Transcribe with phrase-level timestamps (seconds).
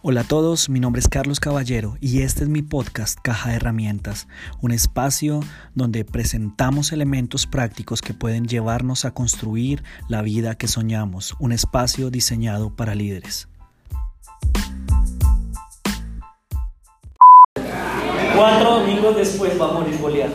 [0.00, 3.56] Hola a todos, mi nombre es Carlos Caballero y este es mi podcast Caja de
[3.56, 4.28] Herramientas,
[4.62, 5.40] un espacio
[5.74, 12.10] donde presentamos elementos prácticos que pueden llevarnos a construir la vida que soñamos, un espacio
[12.10, 13.48] diseñado para líderes.
[18.36, 20.30] Cuatro domingos después va a morir Goliat.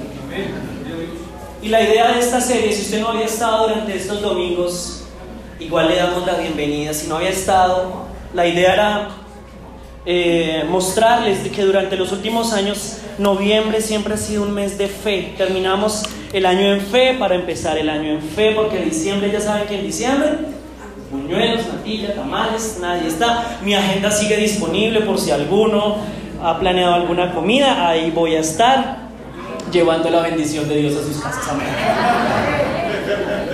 [1.62, 5.06] Y la idea de esta serie, si usted no había estado durante estos domingos,
[5.58, 6.94] igual le damos la bienvenida.
[6.94, 9.23] Si no había estado, la idea era
[10.06, 15.34] eh, mostrarles que durante los últimos años, noviembre siempre ha sido un mes de fe.
[15.38, 16.04] Terminamos
[16.34, 19.76] el año en fe para empezar el año en fe, porque diciembre, ya saben que
[19.80, 20.30] en diciembre,
[21.12, 23.60] buñuelos, natilla, tamales, nadie está.
[23.64, 25.98] Mi agenda sigue disponible por si alguno
[26.42, 29.04] ha planeado alguna comida, ahí voy a estar
[29.72, 31.48] llevando la bendición de Dios a sus casas.
[31.50, 31.68] Amén.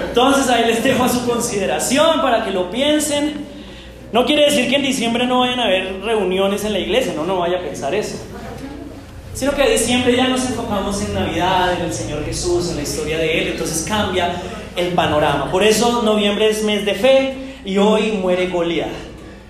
[0.07, 3.58] Entonces ahí les dejo a su consideración para que lo piensen.
[4.11, 7.25] No quiere decir que en diciembre no vayan a haber reuniones en la iglesia, no,
[7.25, 8.17] no vaya a pensar eso.
[9.35, 12.81] Sino que en diciembre ya nos enfocamos en Navidad, en el Señor Jesús, en la
[12.81, 14.33] historia de Él, entonces cambia
[14.75, 15.51] el panorama.
[15.51, 18.89] Por eso noviembre es mes de fe y hoy muere Goliat.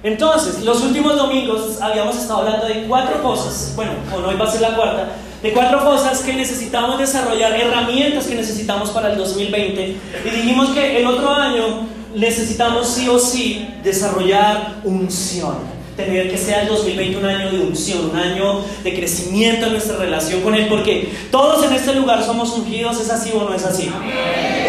[0.03, 3.91] Entonces, los últimos domingos habíamos estado hablando de cuatro cosas, bueno,
[4.25, 5.09] hoy va a ser la cuarta,
[5.41, 9.97] de cuatro cosas que necesitamos desarrollar, herramientas que necesitamos para el 2020.
[10.25, 15.79] Y dijimos que el otro año necesitamos sí o sí desarrollar unción.
[15.95, 19.97] Tener que sea el 2020 un año de unción, un año de crecimiento en nuestra
[19.97, 23.65] relación con Él, porque todos en este lugar somos ungidos, ¿es así o no es
[23.65, 23.91] así?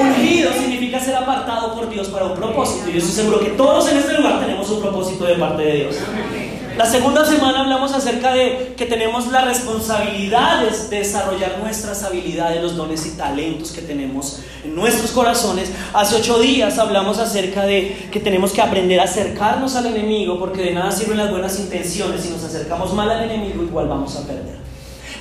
[0.01, 3.89] Ungido significa ser apartado por Dios para un propósito, y yo estoy seguro que todos
[3.93, 5.97] en este lugar tenemos un propósito de parte de Dios.
[6.77, 12.77] La segunda semana hablamos acerca de que tenemos la responsabilidad de desarrollar nuestras habilidades, los
[12.77, 15.71] dones y talentos que tenemos en nuestros corazones.
[15.93, 20.63] Hace ocho días hablamos acerca de que tenemos que aprender a acercarnos al enemigo porque
[20.63, 22.23] de nada sirven las buenas intenciones.
[22.23, 24.59] Si nos acercamos mal al enemigo igual vamos a perder.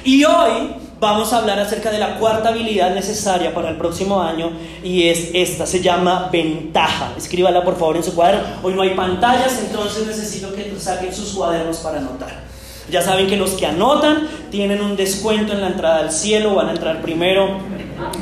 [0.03, 4.51] Y hoy vamos a hablar acerca de la cuarta habilidad necesaria para el próximo año
[4.83, 7.13] y es esta, se llama ventaja.
[7.17, 8.41] Escríbala por favor en su cuaderno.
[8.63, 12.49] Hoy no hay pantallas, entonces necesito que saquen sus cuadernos para anotar.
[12.91, 16.69] Ya saben que los que anotan tienen un descuento en la entrada al cielo, van
[16.69, 17.59] a entrar primero,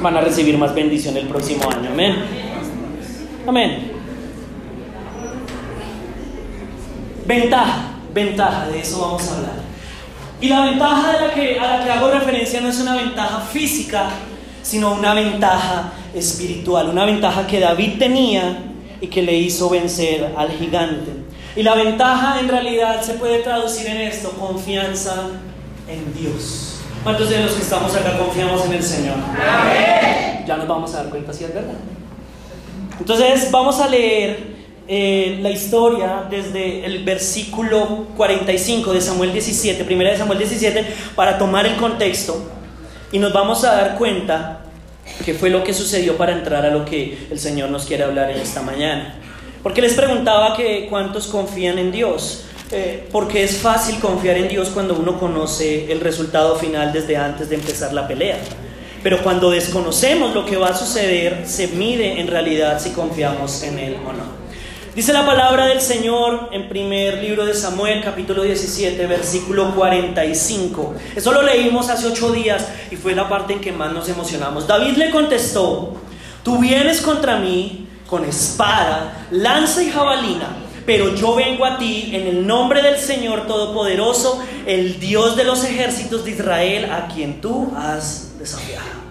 [0.02, 1.90] van a recibir más bendición el próximo año.
[1.90, 2.16] Amén.
[3.48, 3.92] Amén.
[7.26, 9.67] Ventaja, ventaja, de eso vamos a hablar.
[10.40, 13.40] Y la ventaja de la que, a la que hago referencia no es una ventaja
[13.40, 14.10] física,
[14.62, 18.60] sino una ventaja espiritual, una ventaja que David tenía
[19.02, 21.12] y que le hizo vencer al gigante.
[21.56, 25.30] Y la ventaja en realidad se puede traducir en esto, confianza
[25.88, 26.82] en Dios.
[27.04, 29.16] ¿Cuántos de los que estamos acá confiamos en el Señor?
[30.46, 31.74] Ya nos vamos a dar cuenta si es verdad.
[33.00, 34.57] Entonces vamos a leer
[34.88, 41.38] eh, la historia desde el versículo 45 de Samuel 17, primera de Samuel 17, para
[41.38, 42.42] tomar el contexto
[43.12, 44.62] y nos vamos a dar cuenta
[45.24, 48.32] que fue lo que sucedió para entrar a lo que el Señor nos quiere hablar
[48.32, 49.16] en esta mañana.
[49.64, 52.44] Porque les preguntaba que cuántos confían en Dios.
[52.72, 57.50] Eh, porque es fácil confiar en Dios cuando uno conoce el resultado final desde antes
[57.50, 58.38] de empezar la pelea.
[59.02, 63.80] Pero cuando desconocemos lo que va a suceder, se mide en realidad si confiamos en
[63.80, 64.47] Él o no.
[64.98, 70.96] Dice la palabra del Señor en primer libro de Samuel, capítulo 17, versículo 45.
[71.16, 74.66] Eso lo leímos hace ocho días y fue la parte en que más nos emocionamos.
[74.66, 75.94] David le contestó,
[76.42, 82.26] tú vienes contra mí con espada, lanza y jabalina, pero yo vengo a ti en
[82.26, 87.72] el nombre del Señor Todopoderoso, el Dios de los ejércitos de Israel, a quien tú
[87.78, 89.07] has desafiado.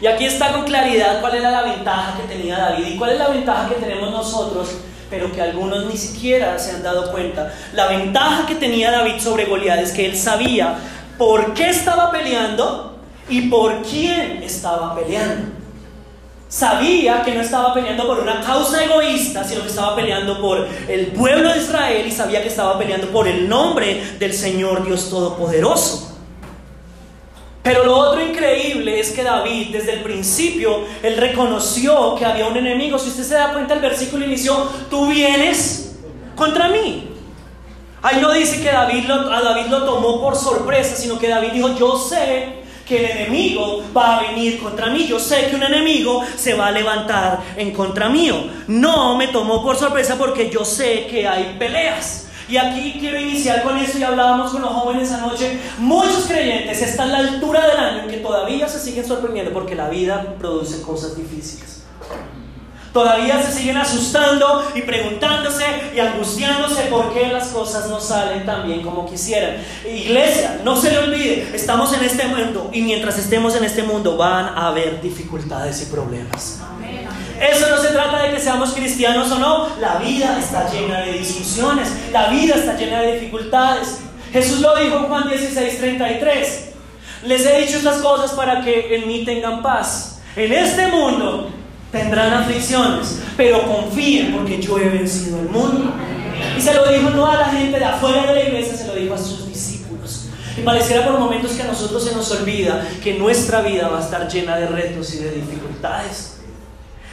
[0.00, 3.18] Y aquí está con claridad cuál era la ventaja que tenía David y cuál es
[3.18, 4.68] la ventaja que tenemos nosotros,
[5.10, 7.52] pero que algunos ni siquiera se han dado cuenta.
[7.72, 10.76] La ventaja que tenía David sobre Goliat es que él sabía
[11.16, 12.96] por qué estaba peleando
[13.28, 15.58] y por quién estaba peleando.
[16.48, 21.08] Sabía que no estaba peleando por una causa egoísta, sino que estaba peleando por el
[21.08, 26.07] pueblo de Israel y sabía que estaba peleando por el nombre del Señor Dios Todopoderoso.
[27.68, 32.56] Pero lo otro increíble es que David, desde el principio, él reconoció que había un
[32.56, 32.98] enemigo.
[32.98, 34.56] Si usted se da cuenta, el versículo inició,
[34.88, 35.94] tú vienes
[36.34, 37.10] contra mí.
[38.00, 41.76] Ahí no dice que David a David lo tomó por sorpresa, sino que David dijo,
[41.76, 45.06] yo sé que el enemigo va a venir contra mí.
[45.06, 48.46] Yo sé que un enemigo se va a levantar en contra mío.
[48.66, 52.27] No me tomó por sorpresa porque yo sé que hay peleas.
[52.48, 55.58] Y aquí quiero iniciar con esto y hablábamos con los jóvenes anoche.
[55.78, 59.74] Muchos creyentes están a la altura del año en que todavía se siguen sorprendiendo porque
[59.74, 61.82] la vida produce cosas difíciles.
[62.92, 65.64] Todavía se siguen asustando y preguntándose
[65.94, 69.56] y angustiándose por qué las cosas no salen tan bien como quisieran.
[69.86, 74.16] Iglesia, no se le olvide, estamos en este mundo y mientras estemos en este mundo
[74.16, 76.60] van a haber dificultades y problemas.
[77.40, 79.68] Eso no se trata de que seamos cristianos o no.
[79.80, 81.88] La vida está llena de discusiones.
[82.12, 84.00] La vida está llena de dificultades.
[84.32, 86.64] Jesús lo dijo en Juan 16, 33.
[87.24, 90.20] Les he dicho estas cosas para que en mí tengan paz.
[90.36, 91.50] En este mundo
[91.90, 95.92] tendrán aflicciones, pero confíen porque yo he vencido el mundo.
[96.56, 98.94] Y se lo dijo no a la gente de afuera de la iglesia, se lo
[98.94, 100.28] dijo a sus discípulos.
[100.56, 104.02] Y pareciera por momentos que a nosotros se nos olvida que nuestra vida va a
[104.02, 106.37] estar llena de retos y de dificultades.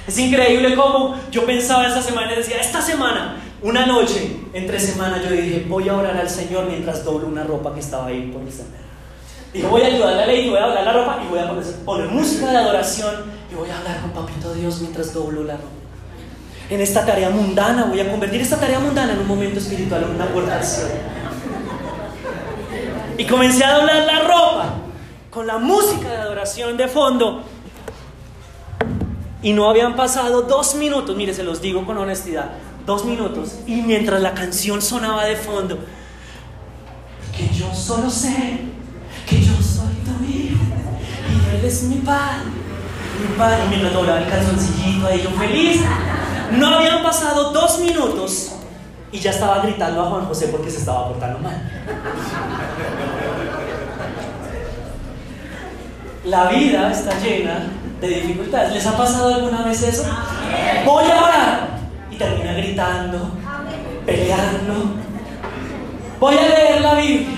[0.08, 5.20] Es increíble cómo yo pensaba esta semana y decía, esta semana, una noche, entre semana,
[5.24, 8.42] yo dije, voy a orar al Señor mientras doblo una ropa que estaba ahí por
[8.42, 8.50] el
[9.52, 11.52] Dije, voy a ayudarle a Ley, voy a doblar la ropa y voy a
[11.86, 13.16] poner, música de adoración
[13.52, 15.70] y voy a hablar con Papito Dios mientras doblo la ropa.
[16.70, 20.10] En esta tarea mundana, voy a convertir esta tarea mundana en un momento espiritual, en
[20.10, 20.60] una puerta
[23.18, 24.74] Y comencé a doblar la ropa
[25.32, 27.44] con la música de adoración de fondo
[29.46, 32.54] y no habían pasado dos minutos, mire, se los digo con honestidad,
[32.84, 33.58] dos minutos.
[33.68, 35.78] Y mientras la canción sonaba de fondo,
[37.38, 38.62] que yo solo sé
[39.28, 40.64] que yo soy tu hijo
[41.30, 42.46] y él es mi padre.
[43.22, 45.82] Mi padre, y mientras doblaba el calzoncillito ahí yo feliz.
[46.54, 48.56] No habían pasado dos minutos
[49.12, 51.72] y ya estaba gritando a Juan José porque se estaba portando mal.
[56.24, 58.74] La vida está llena de dificultades.
[58.74, 60.04] ¿Les ha pasado alguna vez eso?
[60.86, 61.68] Voy a orar
[62.12, 63.32] y termina gritando,
[64.06, 64.96] peleando.
[66.20, 67.38] Voy a leer la Biblia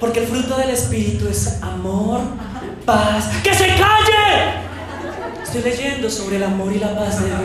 [0.00, 2.20] porque el fruto del Espíritu es amor,
[2.84, 3.30] paz.
[3.42, 4.54] ¡Que se calle!
[5.42, 7.38] Estoy leyendo sobre el amor y la paz de Dios.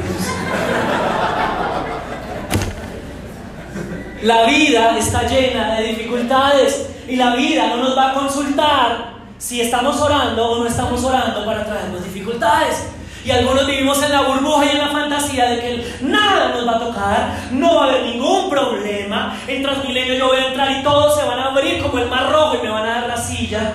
[4.24, 9.62] La vida está llena de dificultades y la vida no nos va a consultar si
[9.62, 12.84] estamos orando o no estamos orando para traernos dificultades.
[13.24, 16.76] Y algunos vivimos en la burbuja y en la fantasía de que nada nos va
[16.76, 19.38] a tocar, no va a haber ningún problema.
[19.48, 22.32] En Transmilenio yo voy a entrar y todos se van a abrir como el mar
[22.32, 23.74] rojo y me van a dar la silla.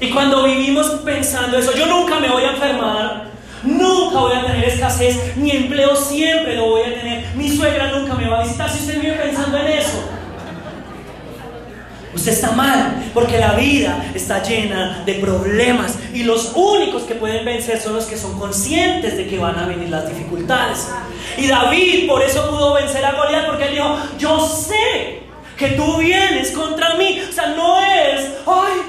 [0.00, 3.24] Y cuando vivimos pensando eso, yo nunca me voy a enfermar,
[3.62, 8.14] nunca voy a tener escasez, mi empleo siempre lo voy a tener, mi suegra nunca
[8.14, 8.70] me va a visitar.
[8.70, 10.19] Si usted vive pensando en eso,
[12.12, 17.44] Usted está mal porque la vida está llena de problemas y los únicos que pueden
[17.44, 20.88] vencer son los que son conscientes de que van a venir las dificultades.
[21.36, 25.20] Y David por eso pudo vencer a Goliat porque él dijo, yo sé
[25.56, 27.20] que tú vienes contra mí.
[27.28, 28.80] O sea, no es, ay,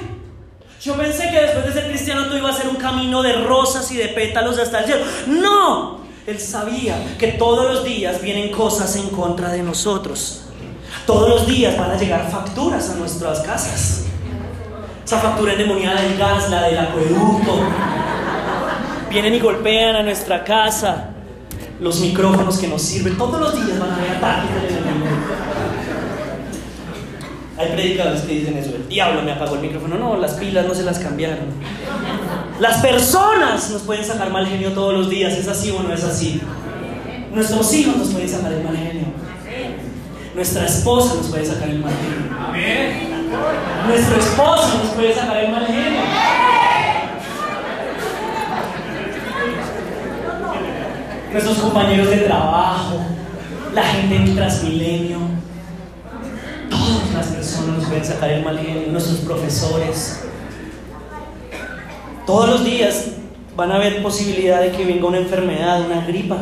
[0.82, 3.92] yo pensé que después de ser cristiano tú ibas a ser un camino de rosas
[3.92, 5.02] y de pétalos hasta el cielo.
[5.28, 10.46] No, él sabía que todos los días vienen cosas en contra de nosotros.
[11.06, 14.06] Todos los días van a llegar facturas a nuestras casas.
[15.04, 17.60] Esa factura endemoniada del gas, la del acueducto.
[19.10, 21.10] Vienen y golpean a nuestra casa.
[21.80, 23.18] Los micrófonos que nos sirven.
[23.18, 25.08] Todos los días van a haber ataques del enemigo.
[27.58, 28.76] Hay predicadores que dicen eso.
[28.76, 29.98] El diablo me apagó el micrófono.
[29.98, 31.48] No, las pilas no se las cambiaron.
[32.60, 35.34] Las personas nos pueden sacar mal genio todos los días.
[35.34, 36.42] ¿Es así o no es así?
[37.34, 39.06] Nuestros hijos nos pueden sacar el mal genio.
[40.34, 43.18] Nuestra esposa nos puede sacar el mal genio.
[43.86, 46.02] Nuestro esposo nos puede sacar el mal genio.
[51.34, 53.02] Nuestros compañeros de trabajo,
[53.74, 55.20] la gente en Transmilenio,
[56.70, 60.24] todas las personas nos pueden sacar el mal genio, nuestros profesores.
[62.26, 63.08] Todos los días
[63.58, 66.38] van a haber posibilidad de que venga una enfermedad, una gripa.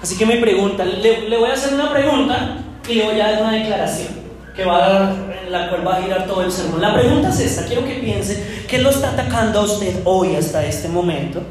[0.00, 2.64] Así que me preguntan, le, le voy a hacer una pregunta
[2.94, 4.08] ya es una declaración
[4.54, 6.80] que va a dar, en la cual va a girar todo el sermón.
[6.80, 10.64] La pregunta es esta, quiero que piense, ¿qué lo está atacando a usted hoy hasta
[10.66, 11.42] este momento?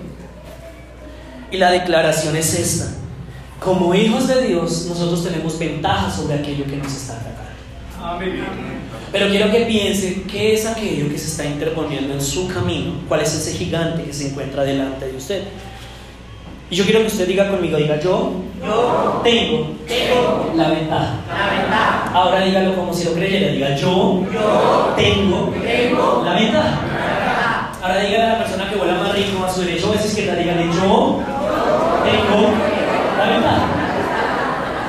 [1.50, 2.92] Y la declaración es esta.
[3.64, 7.38] Como hijos de Dios, nosotros tenemos ventaja sobre aquello que nos está atacando.
[9.12, 13.22] Pero quiero que piense qué es aquello que se está interponiendo en su camino, cuál
[13.22, 15.44] es ese gigante que se encuentra delante de usted.
[16.70, 21.14] Y yo quiero que usted diga conmigo, diga yo, yo tengo, tengo la, ventaja.
[21.30, 22.12] la ventaja.
[22.14, 26.82] Ahora dígalo como si lo creyera, diga yo, yo tengo, tengo la ventaja.
[27.82, 30.08] Ahora dígale a la persona que vuela más rico a su derecho o a su
[30.08, 31.22] izquierda, dígale yo,
[32.04, 32.50] tengo
[33.18, 33.66] la ventaja.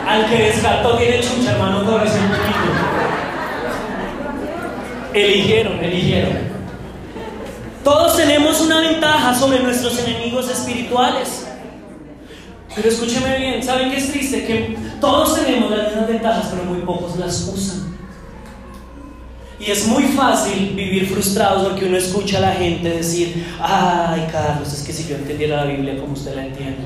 [0.08, 2.72] Al que descartó tiene chucha, hermano, todo ese poquito.
[5.14, 6.38] Eligieron, eligieron.
[7.84, 11.47] Todos tenemos una ventaja sobre nuestros enemigos espirituales.
[12.78, 14.44] Pero escúcheme bien, ¿saben qué es triste?
[14.44, 17.88] Que todos tenemos las mismas ventajas, pero muy pocos las usan.
[19.58, 24.72] Y es muy fácil vivir frustrados porque uno escucha a la gente decir, ay Carlos,
[24.72, 26.84] es que si yo entendiera la Biblia como usted la entiende.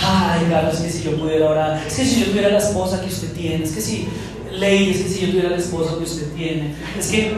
[0.00, 3.00] Ay Carlos, es que si yo pudiera orar, es que si yo tuviera la esposa
[3.00, 4.08] que usted tiene, es que si
[4.50, 7.32] ley, es que si yo tuviera la esposa que usted tiene, es que,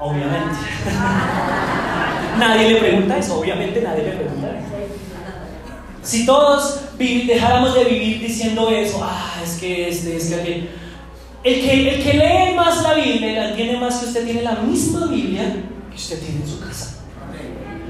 [0.00, 0.56] obviamente,
[2.38, 5.13] nadie le pregunta eso, obviamente nadie le pregunta eso.
[6.04, 10.70] Si todos dejáramos de vivir diciendo eso, ah, es que este, es que aquel.
[11.42, 14.54] El que, el que lee más la Biblia la entiende más que usted tiene la
[14.56, 15.56] misma Biblia
[15.90, 16.98] que usted tiene en su casa.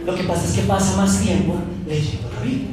[0.05, 1.55] Lo que pasa es que pasa más tiempo
[1.87, 2.69] leyendo la Biblia.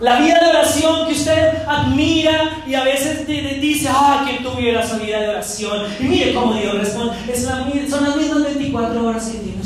[0.00, 4.98] La vida de oración que usted admira y a veces dice, ah, que tuviera esa
[4.98, 5.86] vida de oración.
[5.98, 7.14] Y mire cómo Dios responde.
[7.30, 9.57] Es la, son las mismas 24 horas que tiene.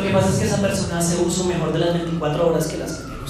[0.00, 2.78] Lo que pasa es que esa persona hace uso mejor de las 24 horas que
[2.78, 3.20] las que tiene.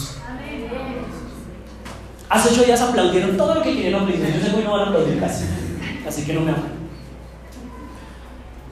[2.29, 4.41] Hace ocho días aplaudieron todo lo que quieren aplaudir.
[4.41, 5.47] Yo sé que no van a aplaudir casi.
[6.07, 6.71] Así que no me hablan.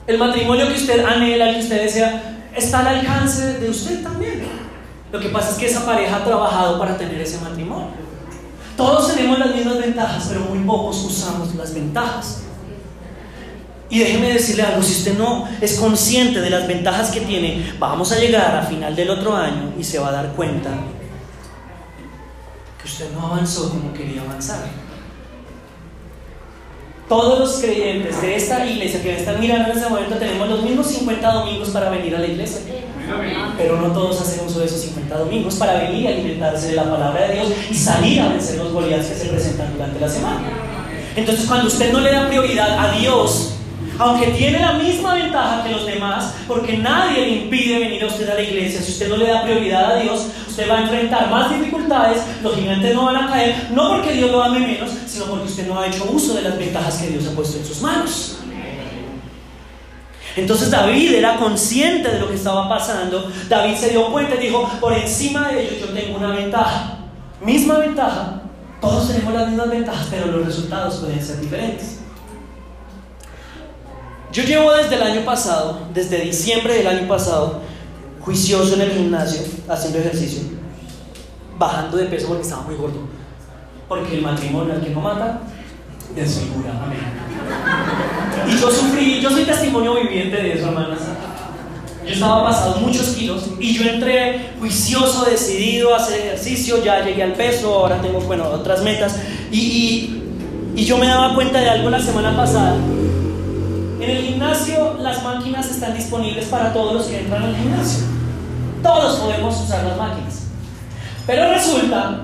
[0.07, 4.47] El matrimonio que usted anhela, que usted desea, está al alcance de usted también.
[5.11, 7.89] Lo que pasa es que esa pareja ha trabajado para tener ese matrimonio.
[8.77, 12.43] Todos tenemos las mismas ventajas, pero muy pocos usamos las ventajas.
[13.89, 18.11] Y déjeme decirle algo, si usted no es consciente de las ventajas que tiene, vamos
[18.11, 20.69] a llegar a final del otro año y se va a dar cuenta
[22.79, 24.59] que usted no avanzó como quería avanzar.
[27.07, 30.61] Todos los creyentes de esta iglesia que me están mirando en este momento tenemos los
[30.61, 32.61] mismos 50 domingos para venir a la iglesia.
[33.57, 36.83] Pero no todos hacen uso de esos 50 domingos para venir y alimentarse de la
[36.83, 40.41] palabra de Dios y salir a vencer los goliaths que se presentan durante la semana.
[41.15, 43.55] Entonces, cuando usted no le da prioridad a Dios,
[43.99, 48.29] aunque tiene la misma ventaja que los demás, porque nadie le impide venir a usted
[48.29, 51.29] a la iglesia, si usted no le da prioridad a Dios, usted va a enfrentar
[51.29, 55.25] más dificultades, los gigantes no van a caer, no porque Dios lo ame menos, sino
[55.25, 57.81] porque usted no ha hecho uso de las ventajas que Dios ha puesto en sus
[57.81, 58.37] manos.
[60.37, 63.29] Entonces David era consciente de lo que estaba pasando.
[63.49, 66.99] David se dio cuenta y dijo, por encima de ellos yo tengo una ventaja.
[67.41, 68.43] Misma ventaja.
[68.79, 71.98] Todos tenemos las mismas ventajas, pero los resultados pueden ser diferentes.
[74.31, 77.61] Yo llevo desde el año pasado, desde diciembre del año pasado,
[78.21, 80.43] juicioso en el gimnasio, haciendo ejercicio,
[81.57, 82.99] bajando de peso porque estaba muy gordo.
[83.87, 85.41] Porque el matrimonio al que no mata,
[86.15, 86.71] desfigura.
[86.83, 86.99] Amén.
[88.47, 90.99] Y yo sufrí, yo soy testimonio viviente de eso, hermanas.
[92.05, 97.23] Yo estaba pasado muchos kilos y yo entré juicioso, decidido a hacer ejercicio, ya llegué
[97.23, 99.15] al peso, ahora tengo, bueno, otras metas.
[99.51, 100.21] Y,
[100.75, 102.75] y yo me daba cuenta de algo la semana pasada.
[103.99, 108.05] En el gimnasio las máquinas están disponibles para todos los que entran al gimnasio.
[108.81, 110.47] Todos podemos usar las máquinas.
[111.27, 112.21] Pero resulta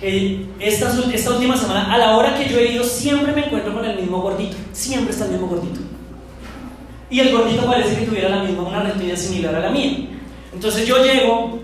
[0.00, 3.84] esta, esta última semana, a la hora que yo he ido, siempre me encuentro con
[3.84, 4.56] el mismo gordito.
[4.72, 5.80] Siempre está el mismo gordito.
[7.10, 10.08] Y el gordito parece que tuviera la misma, una rentilla similar a la mía.
[10.54, 11.60] Entonces yo llego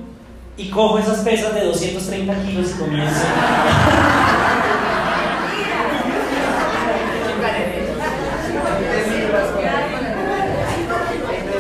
[0.59, 3.21] y cojo esas pesas de 230 kilos y comienzo.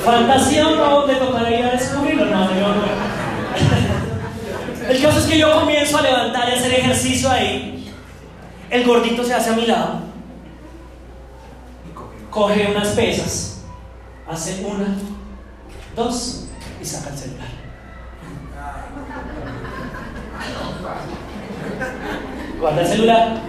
[0.06, 2.84] Fantasía no, de tocar ir a descubrirlo, no, yo no.
[4.88, 7.92] El caso es que yo comienzo a levantar y hacer ejercicio ahí.
[8.70, 10.02] El gordito se hace a mi lado.
[12.30, 13.64] Coge unas pesas.
[14.30, 14.94] Hace una,
[15.96, 17.48] dos y saca el celular.
[22.60, 23.40] Guarda el celular.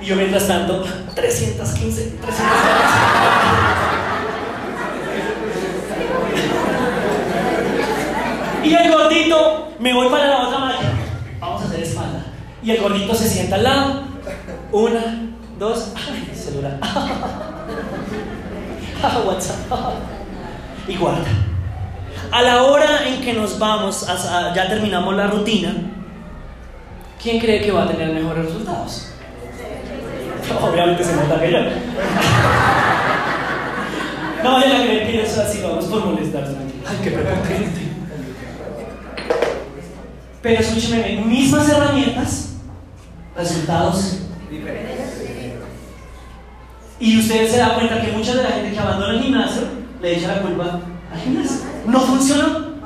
[0.00, 0.82] Y yo mientras tanto,
[1.14, 3.65] 315, 315.
[8.66, 10.90] Y el gordito, me voy para la otra máquina.
[11.38, 12.24] Vamos a hacer espalda.
[12.64, 14.02] Y el gordito se sienta al lado.
[14.72, 16.80] Una, dos, ay, celular.
[19.02, 19.56] Ah, WhatsApp.
[20.88, 21.26] Y guarda.
[22.32, 24.06] A la hora en que nos vamos,
[24.54, 25.74] ya terminamos la rutina,
[27.22, 29.08] ¿quién cree que va a tener mejores resultados?
[30.62, 31.58] Obviamente se nota que yo.
[34.42, 36.54] No vale la creer que eso así, vamos por molestarse.
[36.86, 37.85] Ay, qué prepotente.
[40.46, 42.50] Pero escúcheme, mismas herramientas,
[43.36, 45.24] resultados diferentes.
[47.00, 49.62] Y usted se da cuenta que mucha de la gente que abandona el gimnasio
[50.00, 51.56] le echa la culpa al gimnasio.
[51.86, 52.76] No funcionó.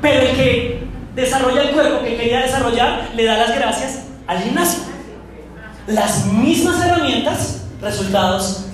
[0.00, 0.84] Pero el que
[1.14, 4.84] desarrolla el cuerpo que quería desarrollar le da las gracias al gimnasio.
[5.86, 8.64] Las mismas herramientas, resultados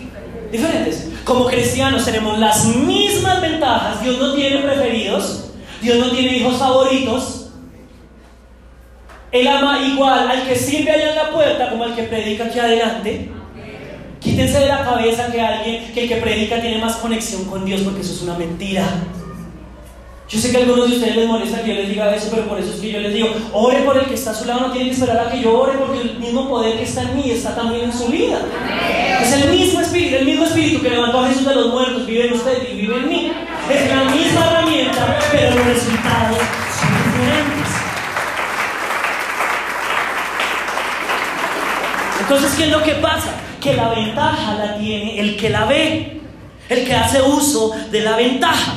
[0.52, 1.08] diferentes.
[1.24, 4.00] Como cristianos tenemos las mismas ventajas.
[4.04, 5.50] Dios no tiene preferidos.
[5.80, 7.41] Dios no tiene hijos favoritos.
[9.32, 12.58] Él ama igual al que sirve allá en la puerta como al que predica aquí
[12.58, 13.30] adelante.
[14.20, 17.80] Quítense de la cabeza que alguien, que el que predica tiene más conexión con Dios,
[17.80, 18.84] porque eso es una mentira.
[20.28, 22.46] Yo sé que a algunos de ustedes les molesta que yo les diga eso, pero
[22.46, 24.60] por eso es que yo les digo, ore por el que está a su lado,
[24.60, 27.16] no tiene que esperar a que yo ore, porque el mismo poder que está en
[27.16, 28.38] mí está también en su vida.
[29.20, 32.26] Es el mismo espíritu, el mismo espíritu que levantó a Jesús de los muertos, vive
[32.26, 33.32] en usted y vive en mí.
[33.70, 37.82] Es la misma herramienta, pero los resultados son diferentes.
[42.34, 43.34] Entonces, ¿qué es lo que pasa?
[43.60, 46.22] Que la ventaja la tiene el que la ve,
[46.70, 48.72] el que hace uso de la ventaja.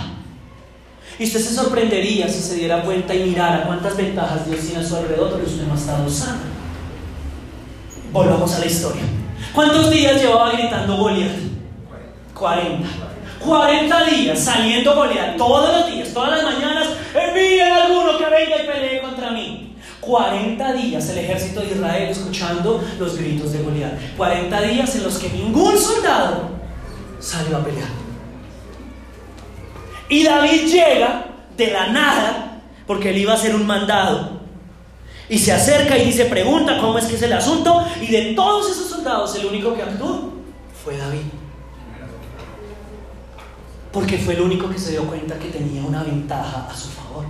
[1.17, 4.85] Y usted se sorprendería si se diera cuenta y mirara cuántas ventajas Dios tiene a
[4.85, 6.43] su alrededor, pero usted no ha estado usando.
[8.11, 9.03] Volvamos a la historia.
[9.53, 11.31] ¿Cuántos días llevaba gritando Goliat?
[12.33, 12.87] 40.
[13.39, 18.67] 40 días saliendo Goliat, todos los días, todas las mañanas, envíen alguno que venga y
[18.67, 19.04] pelee.
[20.05, 23.93] 40 días el ejército de Israel escuchando los gritos de Goliat.
[24.17, 26.49] 40 días en los que ningún soldado
[27.19, 27.89] salió a pelear.
[30.07, 31.25] Y David llega
[31.57, 34.41] de la nada, porque él iba a hacer un mandado.
[35.27, 37.83] Y se acerca y dice, pregunta cómo es que es el asunto.
[38.01, 40.33] Y de todos esos soldados, el único que actuó
[40.83, 41.21] fue David.
[43.91, 47.25] Porque fue el único que se dio cuenta que tenía una ventaja a su favor.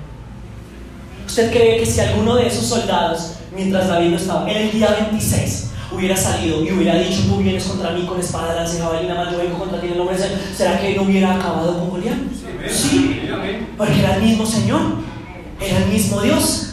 [1.25, 4.95] ¿Usted cree que si alguno de esos soldados, mientras David no estaba, en el día
[5.11, 9.15] 26, hubiera salido y hubiera dicho, tú vienes contra mí con espada, lanza y jabalina,
[9.15, 11.89] más yo vengo contra ti en el nombre de ¿será que no hubiera acabado con
[11.89, 12.17] Goliat?
[12.69, 13.21] Sí,
[13.77, 14.81] porque era el mismo Señor,
[15.59, 16.64] era el mismo Dios.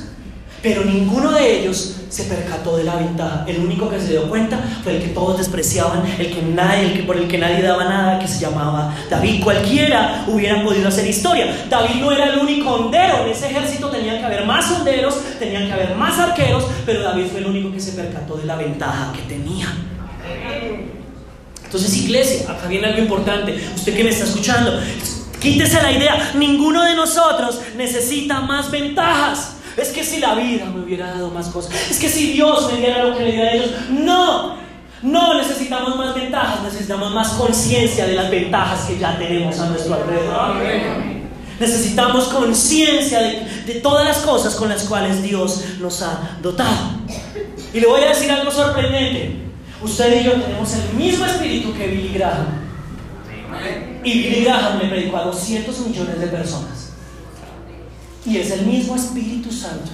[0.62, 3.44] Pero ninguno de ellos se percató de la ventaja.
[3.48, 6.92] El único que se dio cuenta fue el que todos despreciaban, el que nadie, el
[6.92, 9.42] que por el que nadie daba nada, que se llamaba David.
[9.42, 11.66] Cualquiera hubiera podido hacer historia.
[11.68, 13.24] David no era el único hondero.
[13.24, 17.26] En ese ejército tenían que haber más honderos, tenían que haber más arqueros, pero David
[17.30, 19.66] fue el único que se percató de la ventaja que tenía.
[21.64, 23.58] Entonces, iglesia, acá viene algo importante.
[23.74, 24.78] Usted que me está escuchando,
[25.40, 26.32] quítese la idea.
[26.34, 29.56] Ninguno de nosotros necesita más ventajas.
[29.76, 31.72] Es que si la vida me hubiera dado más cosas.
[31.90, 33.70] Es que si Dios me diera lo que le diera a ellos.
[33.90, 34.62] No.
[35.02, 39.94] No necesitamos más ventajas, necesitamos más conciencia de las ventajas que ya tenemos a nuestro
[39.94, 40.56] alrededor.
[41.58, 46.90] Necesitamos conciencia de, todas las cosas con las cuales Dios nos ha dotado.
[47.74, 49.42] Y le voy a decir algo sorprendente.
[49.82, 52.46] Usted y yo tenemos el mismo espíritu que Billy Graham.
[54.04, 56.91] Y Billy Graham le predicó a 200 millones de personas.
[58.24, 59.90] Y es el mismo Espíritu Santo.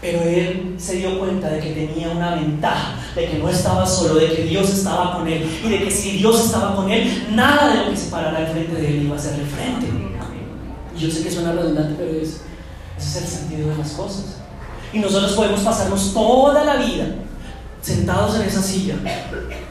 [0.00, 4.14] Pero él se dio cuenta de que tenía una ventaja, de que no estaba solo,
[4.14, 7.72] de que Dios estaba con él y de que si Dios estaba con él, nada
[7.72, 9.86] de lo que se parara al frente de él iba a hacerle frente.
[10.96, 12.42] Y yo sé que suena redundante, pero es,
[12.96, 14.36] ese es el sentido de las cosas.
[14.92, 17.06] Y nosotros podemos pasarnos toda la vida
[17.88, 18.96] sentados en esa silla,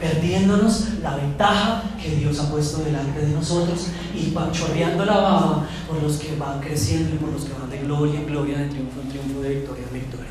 [0.00, 6.02] perdiéndonos la ventaja que Dios ha puesto delante de nosotros y chorreando la baba por
[6.02, 9.00] los que van creciendo y por los que van de gloria en gloria, de triunfo
[9.02, 10.26] en triunfo, de victoria en victoria.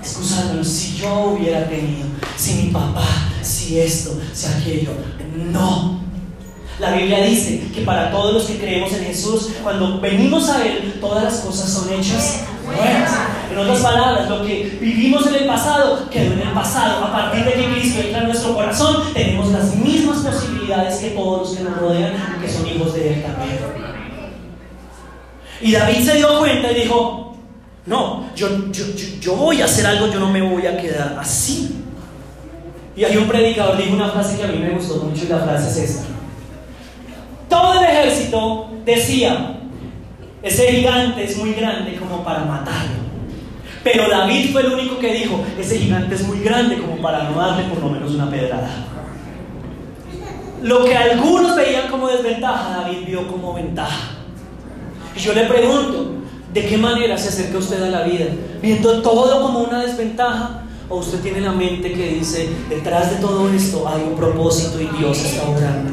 [0.00, 3.06] Excusándonos, si yo hubiera tenido, si mi papá,
[3.42, 4.92] si esto, si aquello,
[5.52, 6.00] no.
[6.80, 10.94] La Biblia dice que para todos los que creemos en Jesús, cuando venimos a Él,
[11.00, 13.31] todas las cosas son hechas buenas.
[13.52, 17.04] En otras palabras, lo que vivimos en el pasado quedó en el pasado.
[17.04, 21.40] A partir de que Cristo entra en nuestro corazón, tenemos las mismas posibilidades que todos
[21.40, 23.58] los que nos rodean, que son hijos de Él también.
[25.60, 27.36] Y David se dio cuenta y dijo,
[27.84, 28.84] no, yo, yo,
[29.20, 31.84] yo, voy a hacer algo, yo no me voy a quedar así.
[32.96, 35.40] Y hay un predicador, dijo una frase que a mí me gustó mucho y la
[35.40, 36.04] frase es esta.
[37.50, 39.58] Todo el ejército decía,
[40.42, 43.01] ese gigante es muy grande como para matarlo.
[43.84, 47.36] Pero David fue el único que dijo, ese gigante es muy grande como para no
[47.36, 48.68] darle por lo menos una pedrada.
[50.62, 54.10] Lo que algunos veían como desventaja, David vio como ventaja.
[55.16, 56.12] Y yo le pregunto,
[56.52, 58.26] ¿de qué manera se acerca usted a la vida?
[58.62, 60.62] ¿Viendo todo como una desventaja?
[60.88, 64.86] ¿O usted tiene la mente que dice, detrás de todo esto hay un propósito y
[64.98, 65.90] Dios está orando?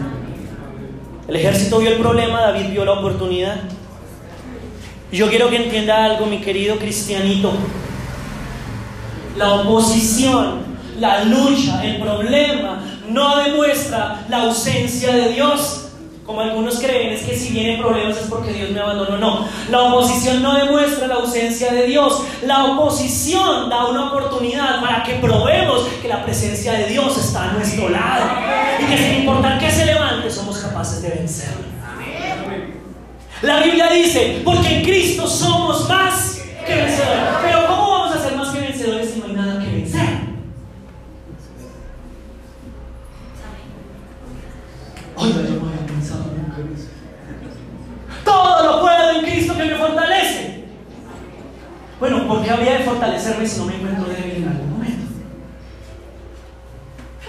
[1.28, 3.62] El ejército vio el problema, David vio la oportunidad.
[5.12, 7.52] Yo quiero que entienda algo, mi querido cristianito.
[9.38, 10.60] La oposición,
[11.00, 15.86] la lucha, el problema no demuestra la ausencia de Dios.
[16.28, 19.18] Como algunos creen, es que si vienen problemas es porque Dios me abandonó.
[19.18, 22.22] No, la oposición no demuestra la ausencia de Dios.
[22.44, 27.54] La oposición da una oportunidad para que probemos que la presencia de Dios está a
[27.54, 28.26] nuestro lado.
[28.80, 31.69] Y que sin importar que se levante, somos capaces de vencerlo.
[33.42, 37.24] La Biblia dice, porque en Cristo somos más que vencedores.
[37.42, 40.10] Pero ¿cómo vamos a ser más que vencedores si no hay nada que vencer?
[45.16, 46.90] Oiga, yo no había pensado nunca en eso.
[48.26, 50.66] Todo lo puedo en Cristo que me fortalece.
[52.00, 55.06] Bueno, ¿por qué habría de fortalecerme si no me encuentro débil en algún momento?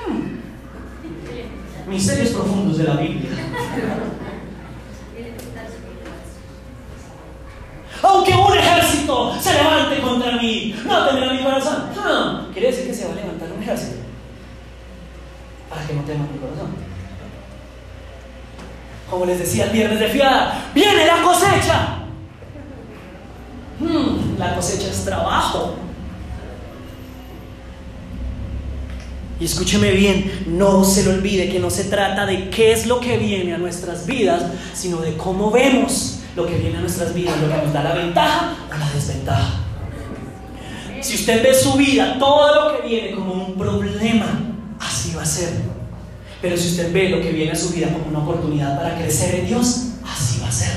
[0.06, 0.40] Hmm
[2.32, 3.30] profundos de la Biblia.
[8.02, 11.90] Aunque un ejército se levante contra mí, no temerá mi corazón.
[11.98, 13.96] Ah, quiere decir que se va a levantar un ejército.
[15.68, 16.74] Para que no tema mi corazón.
[19.20, 21.98] Como les decía el viernes de fiada, viene la cosecha.
[23.78, 25.74] Hmm, la cosecha es trabajo.
[29.38, 32.98] Y escúcheme bien, no se le olvide que no se trata de qué es lo
[32.98, 37.38] que viene a nuestras vidas, sino de cómo vemos lo que viene a nuestras vidas,
[37.42, 39.52] lo que nos da la ventaja o la desventaja.
[41.02, 44.28] Si usted ve su vida, todo lo que viene como un problema,
[44.78, 45.79] así va a ser.
[46.40, 49.34] Pero si usted ve lo que viene a su vida como una oportunidad para crecer
[49.40, 50.70] en Dios, así va a ser.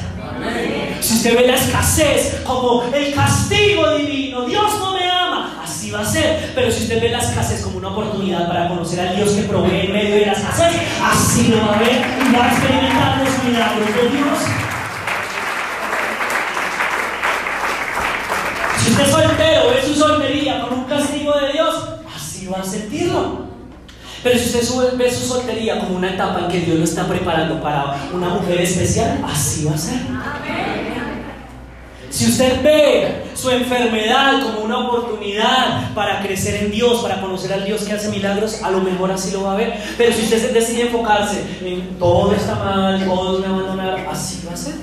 [0.99, 6.01] Si usted ve la escasez como el castigo divino, Dios no me ama, así va
[6.01, 6.51] a ser.
[6.53, 9.85] Pero si usted ve la escasez como una oportunidad para conocer a Dios que provee
[9.85, 13.43] en medio de la escasez, así lo va a ver y va a experimentar los
[13.45, 14.39] milagros de Dios.
[18.83, 21.75] Si usted es soltero, ve su soltería como un castigo de Dios,
[22.13, 23.52] así va a sentirlo.
[24.23, 27.61] Pero si usted ve su soltería como una etapa en que Dios lo está preparando
[27.61, 29.99] para una mujer especial, así va a ser.
[32.09, 37.65] Si usted ve su enfermedad como una oportunidad para crecer en Dios, para conocer al
[37.65, 39.73] Dios que hace milagros, a lo mejor así lo va a ver.
[39.97, 44.57] Pero si usted decide enfocarse en todo está mal, todos me abandonaron, así va a
[44.57, 44.75] ser.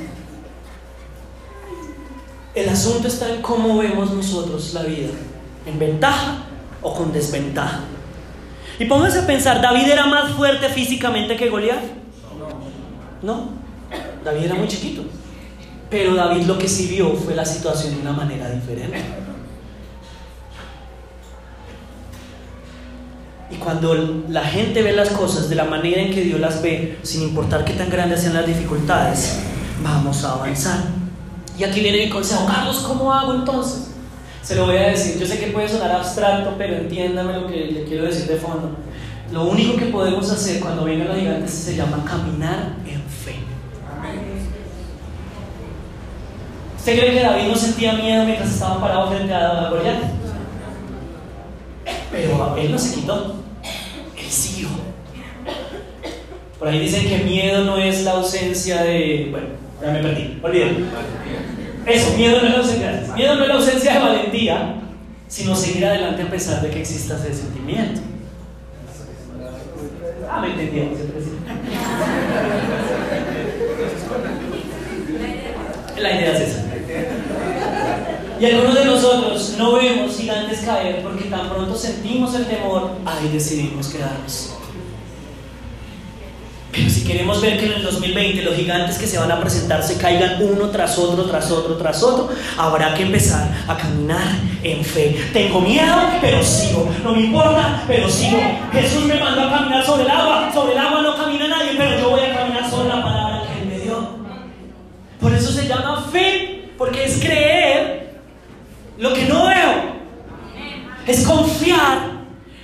[2.53, 5.11] El asunto está en cómo vemos nosotros la vida,
[5.64, 6.38] en ventaja
[6.83, 7.81] o con desventaja.
[8.81, 11.83] Y póngase a pensar, ¿David era más fuerte físicamente que Goliat?
[13.21, 13.51] No,
[14.25, 15.03] David era muy chiquito.
[15.90, 19.03] Pero David lo que sí vio fue la situación de una manera diferente.
[23.51, 26.99] Y cuando la gente ve las cosas de la manera en que Dios las ve,
[27.03, 29.40] sin importar qué tan grandes sean las dificultades,
[29.83, 30.79] vamos a avanzar.
[31.59, 33.89] Y aquí viene mi consejo, Carlos, ¿cómo hago entonces?
[34.42, 37.66] Se lo voy a decir, yo sé que puede sonar abstracto, pero entiéndame lo que
[37.66, 38.76] le quiero decir de fondo.
[39.33, 43.37] Lo único que podemos hacer cuando vengan los gigantes se llama caminar en fe.
[46.76, 50.03] ¿Usted cree que David no sentía miedo mientras estaba parado frente a Goliat?
[52.11, 53.37] Pero él no se quitó,
[54.16, 54.68] él siguió.
[56.59, 59.29] Por ahí dicen que miedo no es la ausencia de.
[59.31, 59.46] Bueno,
[59.81, 60.72] ya me perdí, olvídalo.
[61.87, 64.75] Eso, miedo no es la ausencia, miedo no es la ausencia de valentía,
[65.29, 68.01] sino seguir adelante a pesar de que exista ese sentimiento.
[70.31, 70.93] Ah, me entendieron,
[75.99, 76.64] La idea es esa.
[78.40, 83.29] Y algunos de nosotros no vemos gigantes caer porque tan pronto sentimos el temor, ahí
[83.31, 84.55] decidimos quedarnos.
[87.11, 90.40] Queremos ver que en el 2020 los gigantes que se van a presentar se caigan
[90.40, 94.29] uno tras otro, tras otro, tras otro, habrá que empezar a caminar
[94.62, 95.20] en fe.
[95.33, 96.88] Tengo miedo, pero sigo.
[97.03, 98.38] No me importa, pero sigo.
[98.73, 100.53] Jesús me mandó a caminar sobre el agua.
[100.55, 103.61] Sobre el agua no camina nadie, pero yo voy a caminar sobre la palabra que
[103.61, 104.09] Él me dio.
[105.20, 108.20] Por eso se llama fe, porque es creer
[108.99, 110.01] lo que no veo.
[111.09, 112.10] Es confiar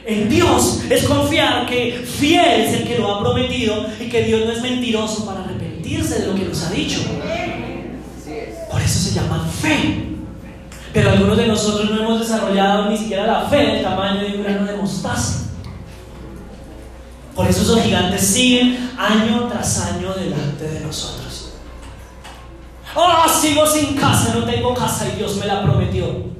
[0.06, 4.46] en Dios, es confiar que fiel es el que lo ha prometido y que Dios
[4.46, 7.00] no es mentiroso para arrepentirse de lo que nos ha dicho.
[8.70, 10.04] Por eso se llama fe.
[10.92, 14.44] Pero algunos de nosotros no hemos desarrollado ni siquiera la fe del tamaño de un
[14.44, 15.50] grano de mostaza.
[17.34, 21.52] Por eso esos gigantes siguen año tras año delante de nosotros.
[22.94, 26.35] Oh, sigo sin casa, no tengo casa y Dios me la prometió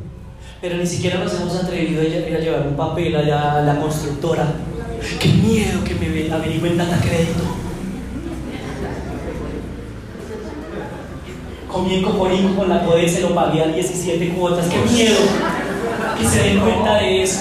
[0.61, 3.77] pero ni siquiera nos hemos atrevido a ir a llevar un papel allá a la
[3.81, 4.47] constructora.
[5.21, 7.45] Qué miedo que me averigüen data crédito.
[11.71, 14.67] Comí en Cocorico con la CODE, se lo pagué a 17 cuotas.
[14.67, 15.17] Qué miedo
[16.19, 17.41] que se den cuenta de eso.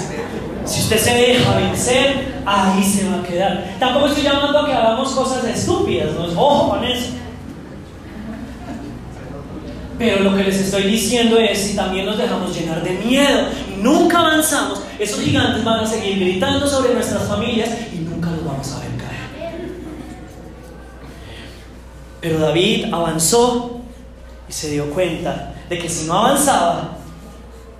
[0.65, 3.75] Si usted se deja vencer, ahí se va a quedar.
[3.79, 6.25] Tampoco estoy llamando a que hagamos cosas estúpidas, ¿no?
[6.25, 7.11] Ojo con eso.
[9.97, 13.47] Pero lo que les estoy diciendo es, si también nos dejamos llenar de miedo
[13.85, 18.71] nunca avanzamos, esos gigantes van a seguir gritando sobre nuestras familias y nunca los vamos
[18.71, 19.69] a ver caer.
[22.19, 23.81] Pero David avanzó
[24.49, 26.97] y se dio cuenta de que si no avanzaba,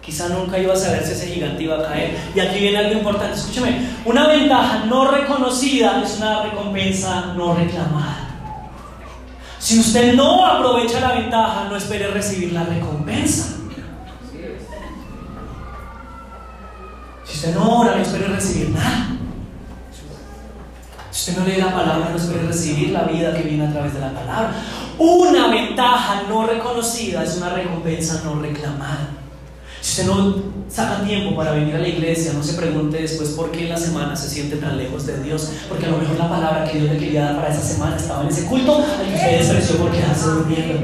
[0.01, 2.15] quizá nunca iba a saber si ese gigante iba a caer.
[2.36, 8.25] Y aquí viene algo importante, escúchame, una ventaja no reconocida es una recompensa no reclamada.
[9.65, 13.56] Si usted no aprovecha la ventaja, no espere recibir la recompensa.
[17.23, 19.08] Si usted no ora, no espere recibir nada.
[21.10, 23.95] Si usted no lee la palabra, no espere recibir la vida que viene a través
[23.95, 24.54] de la palabra.
[24.99, 29.25] Una ventaja no reconocida es una recompensa no reclamada.
[29.86, 30.36] Si usted no
[30.67, 33.78] saca tiempo para venir a la iglesia, no se pregunte después por qué en la
[33.78, 36.91] semana se siente tan lejos de Dios, porque a lo mejor la palabra que Dios
[36.93, 39.91] le quería dar para esa semana estaba en ese culto al que usted despreció por
[39.91, 40.80] quedarse durmiendo.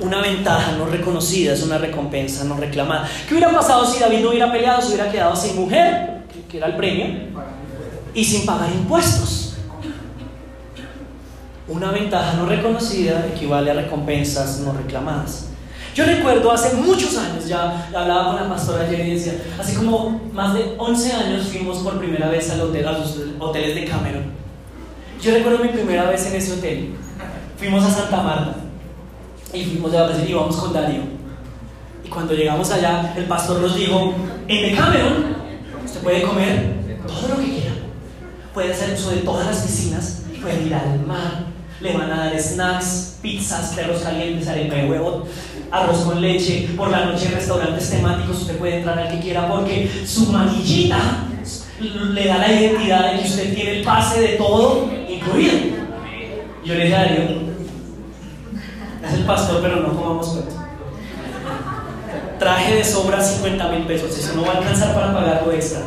[0.00, 3.06] Una ventaja no reconocida es una recompensa no reclamada.
[3.28, 6.68] ¿Qué hubiera pasado si David no hubiera peleado, se hubiera quedado sin mujer, que era
[6.68, 7.08] el premio,
[8.14, 9.58] y sin pagar impuestos?
[11.68, 15.49] Una ventaja no reconocida equivale a recompensas no reclamadas.
[15.94, 20.20] Yo recuerdo hace muchos años, ya hablaba con la pastora ayer y decía, hace como
[20.32, 24.24] más de 11 años fuimos por primera vez al hotel, a los hoteles de Cameron.
[25.20, 26.94] Yo recuerdo mi primera vez en ese hotel.
[27.58, 28.56] Fuimos a Santa Marta
[29.52, 31.02] y fuimos de vacaciones y íbamos con Darío.
[32.04, 34.14] Y cuando llegamos allá, el pastor nos dijo,
[34.46, 35.36] en The Cameron
[35.84, 36.76] usted puede comer
[37.06, 37.72] todo lo que quiera.
[38.54, 41.46] Puede hacer uso de todas las piscinas, puede ir al mar,
[41.80, 45.26] le van a dar snacks, pizzas, perros calientes, arepa de huevo,
[45.70, 49.48] arroz con leche, por la noche en restaurantes temáticos usted puede entrar al que quiera
[49.48, 51.24] porque su manillita
[51.80, 55.80] le da la identidad de que usted tiene el pase de todo incluido.
[56.64, 57.04] Yo le dije a
[59.06, 60.56] es el pastor, pero no comamos cuento.
[62.38, 65.80] Traje de sobra 50 mil pesos, eso no va a alcanzar para pagar lo extra.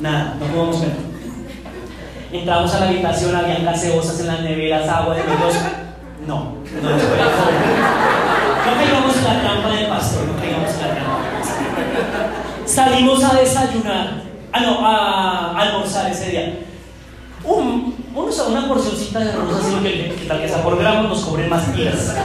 [0.00, 1.13] Nada, no comamos cuento.
[2.34, 5.54] Entramos a la habitación, había gaseosas en las neveras, agua de melos.
[6.26, 11.20] No, no puede No caigamos la trampa del pastor, no caigamos en la trampa.
[12.66, 16.58] Salimos a desayunar, ah, no, a almorzar ese día.
[17.44, 21.20] Un, unos una porcioncita de arroz así que, que tal que sea por gramo nos
[21.20, 22.16] cobren más pilas.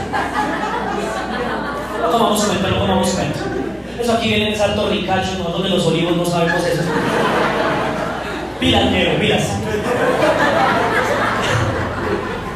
[2.02, 3.38] No tomamos cuenta, no tomamos cuenta.
[4.00, 6.82] Eso aquí viene de Salto Ricacho, nosotros de los olivos no sabemos eso.
[8.60, 9.42] Pilas, pero pilas.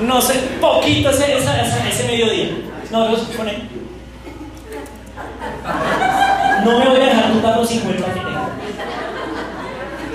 [0.02, 2.50] No sé, poquito ese, ese, ese mediodía.
[2.90, 3.68] No, los pone.
[6.64, 8.48] No me voy a dejar juntar los 50 que tengo.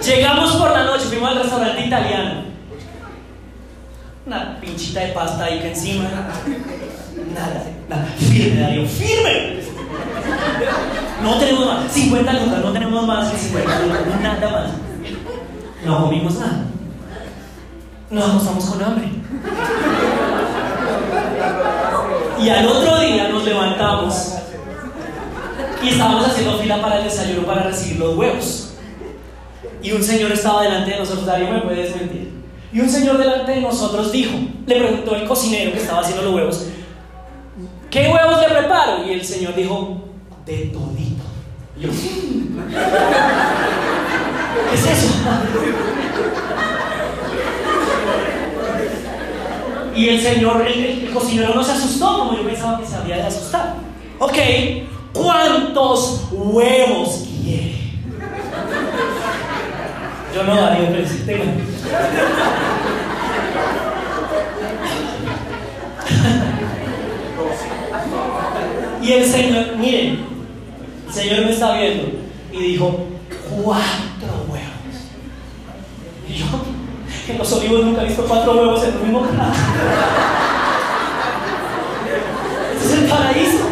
[0.06, 2.44] Llegamos por la noche, fuimos al restaurante italiano.
[4.28, 6.04] Una pinchita de pasta ahí que encima.
[7.34, 8.06] Nada, nada.
[8.18, 9.60] Firme, Darío, firme.
[11.24, 11.92] No tenemos más.
[11.92, 14.89] 50 lucas, no tenemos más que 50 lucas, nada más.
[15.90, 16.66] No comimos nada.
[18.12, 19.10] Nos acostamos con hambre.
[22.40, 24.36] Y al otro día nos levantamos
[25.82, 28.74] y estábamos haciendo fila para el desayuno para recibir los huevos.
[29.82, 32.34] Y un señor estaba delante de nosotros, Darío me puede desmentir.
[32.72, 36.36] Y un señor delante de nosotros dijo, le preguntó el cocinero que estaba haciendo los
[36.36, 36.68] huevos,
[37.90, 39.08] ¿qué huevos le preparo?
[39.08, 40.04] Y el señor dijo,
[40.46, 41.24] de todito.
[41.78, 41.90] Y yo,
[44.70, 45.14] ¿qué es eso?
[49.96, 53.24] Y el señor, el, cocinero no se asustó como yo pensaba que se había de
[53.24, 53.76] asustar.
[54.20, 54.38] Ok,
[55.14, 57.76] ¿cuántos huevos quiere?
[60.34, 61.26] Yo no daría pero sí
[69.02, 70.20] y el señor, miren,
[71.08, 72.10] el señor me está viendo
[72.52, 73.06] y dijo,
[73.64, 74.49] cuatro.
[76.30, 76.46] Y yo,
[77.26, 79.26] que los olivos nunca he visto cuatro huevos en el mismo.
[82.76, 83.66] Ese es el paraíso.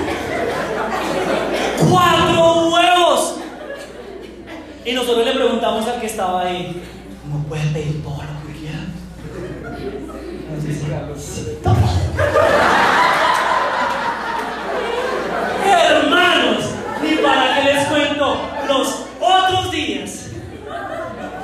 [1.87, 3.35] ¡Cuatro huevos!
[4.85, 6.81] Y nosotros le preguntamos al que estaba ahí,
[7.31, 8.79] ¿no puede pedir todo lo que quiera?
[10.49, 11.75] Nos sí, todo.
[15.63, 16.65] Hermanos,
[17.03, 18.87] ni para qué les cuento los
[19.19, 20.27] otros días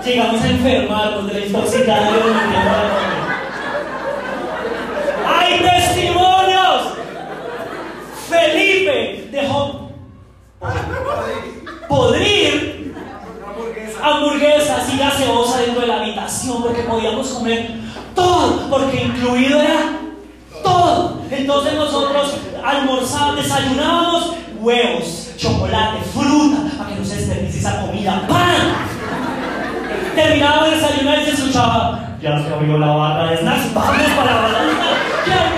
[0.03, 2.83] llegamos a enfermarnos de la intoxicación de la
[5.25, 6.93] ¡Hay testimonios!
[8.29, 9.89] Felipe dejó
[11.87, 12.93] podrir
[14.01, 17.71] hamburguesas y gaseosa dentro de la habitación porque podíamos comer
[18.13, 19.99] todo, porque incluido era
[20.61, 21.21] todo.
[21.31, 28.93] Entonces nosotros almorzábamos, desayunábamos huevos, chocolate, fruta, para que no se desperdicie esa comida, pan
[30.15, 34.31] terminaba de desayunar y se escuchaba, ya se abrió la barra de snacks, vamos para
[34.31, 35.53] la barra de snacks, ya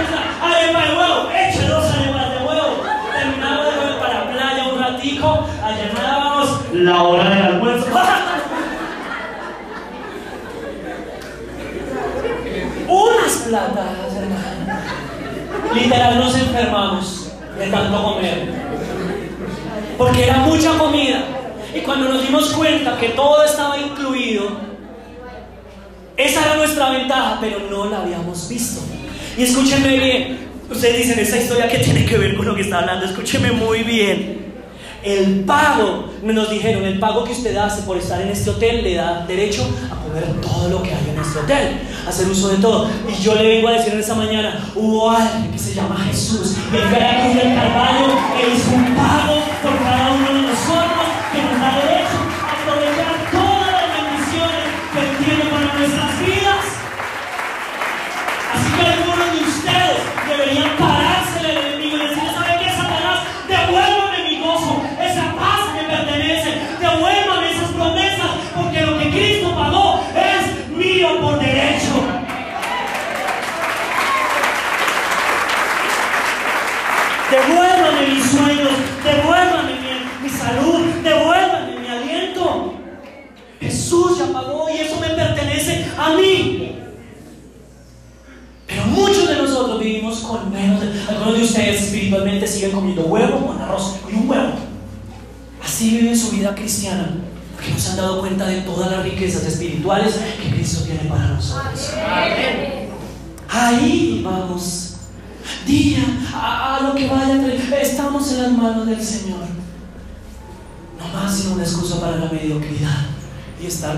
[6.73, 7.87] la hora del almuerzo.
[12.87, 14.81] Unas platadas, hermano.
[15.73, 18.53] Literal nos enfermamos de tanto comer.
[19.97, 21.23] Porque era mucha comida.
[21.75, 24.47] Y cuando nos dimos cuenta que todo estaba incluido,
[26.15, 28.81] esa era nuestra ventaja, pero no la habíamos visto.
[29.37, 30.37] Y escúchenme bien,
[30.71, 33.83] ustedes dicen esa historia que tiene que ver con lo que está hablando, escúchenme muy
[33.83, 34.45] bien.
[35.03, 38.95] El pago, nos dijeron, el pago que usted hace por estar en este hotel le
[38.95, 42.87] da derecho a comer todo lo que hay en este hotel, hacer uso de todo.
[43.09, 46.55] Y yo le vengo a decir en esta mañana, hubo alguien que se llama Jesús,
[46.71, 48.07] el Veracruz del Calvario,
[48.41, 48.94] él hizo un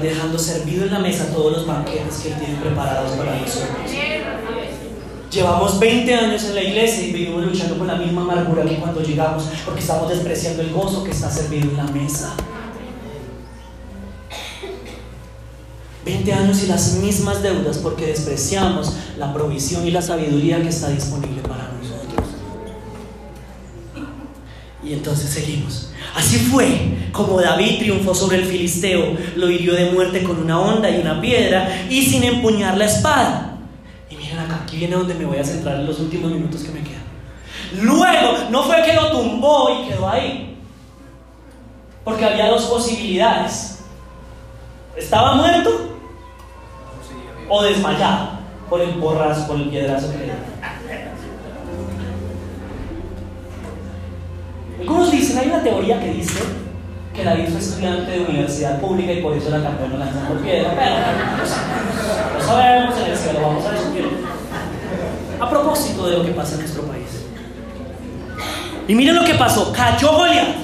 [0.02, 3.70] dejando servido en la mesa todos los banquetes que Él tiene preparados para nosotros.
[5.32, 9.02] Llevamos 20 años en la iglesia y vivimos luchando con la misma amargura que cuando
[9.02, 12.34] llegamos, porque estamos despreciando el gozo que está servido en la mesa.
[16.06, 20.88] 20 años y las mismas deudas porque despreciamos la provisión y la sabiduría que está
[20.88, 21.37] disponible
[24.88, 25.90] Y entonces seguimos.
[26.16, 30.90] Así fue como David triunfó sobre el filisteo, lo hirió de muerte con una honda
[30.90, 33.58] y una piedra y sin empuñar la espada.
[34.10, 36.72] Y miren acá, aquí viene donde me voy a centrar en los últimos minutos que
[36.72, 37.04] me quedan.
[37.82, 40.58] Luego, no fue que lo tumbó y quedó ahí,
[42.06, 43.80] porque había dos posibilidades.
[44.96, 45.70] ¿Estaba muerto
[47.50, 50.34] o desmayado por el porrazo, por el piedrazo que le dio?
[54.80, 56.40] Algunos dicen, hay una teoría que dice
[57.14, 62.38] que David fue estudiante de universidad pública y por eso la campeona lanzando piedra, pero
[62.38, 64.06] no sabemos, en el cielo vamos a discutir.
[65.40, 67.26] A propósito de lo que pasa en nuestro país.
[68.88, 70.56] Y miren lo que pasó, cayó Goliat.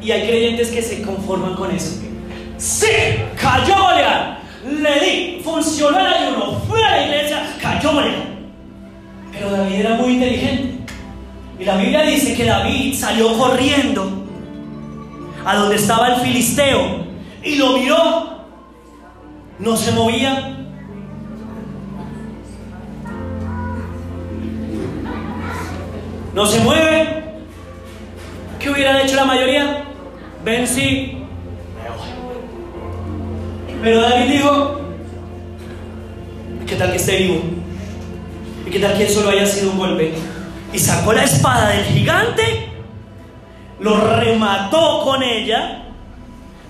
[0.00, 2.02] Y hay creyentes que se conforman con eso.
[2.58, 2.86] Sí,
[3.40, 4.38] cayó Goliat.
[4.64, 8.28] Le di, funcionó el ayuno, fui a la iglesia, cayó Goliat.
[9.32, 10.77] Pero David era muy inteligente.
[11.58, 14.08] Y la Biblia dice que David salió corriendo
[15.44, 17.04] a donde estaba el filisteo
[17.42, 18.38] y lo miró.
[19.58, 20.56] No se movía.
[26.32, 27.24] No se mueve.
[28.60, 29.84] ¿Qué hubiera hecho la mayoría?
[30.44, 31.18] Ven, sí.
[31.82, 32.08] Me voy.
[33.82, 34.80] Pero David dijo,
[36.66, 37.40] ¿qué tal que esté vivo?
[38.64, 40.12] ¿Y qué tal que solo haya sido un golpe?
[40.72, 42.68] Y sacó la espada del gigante,
[43.80, 45.84] lo remató con ella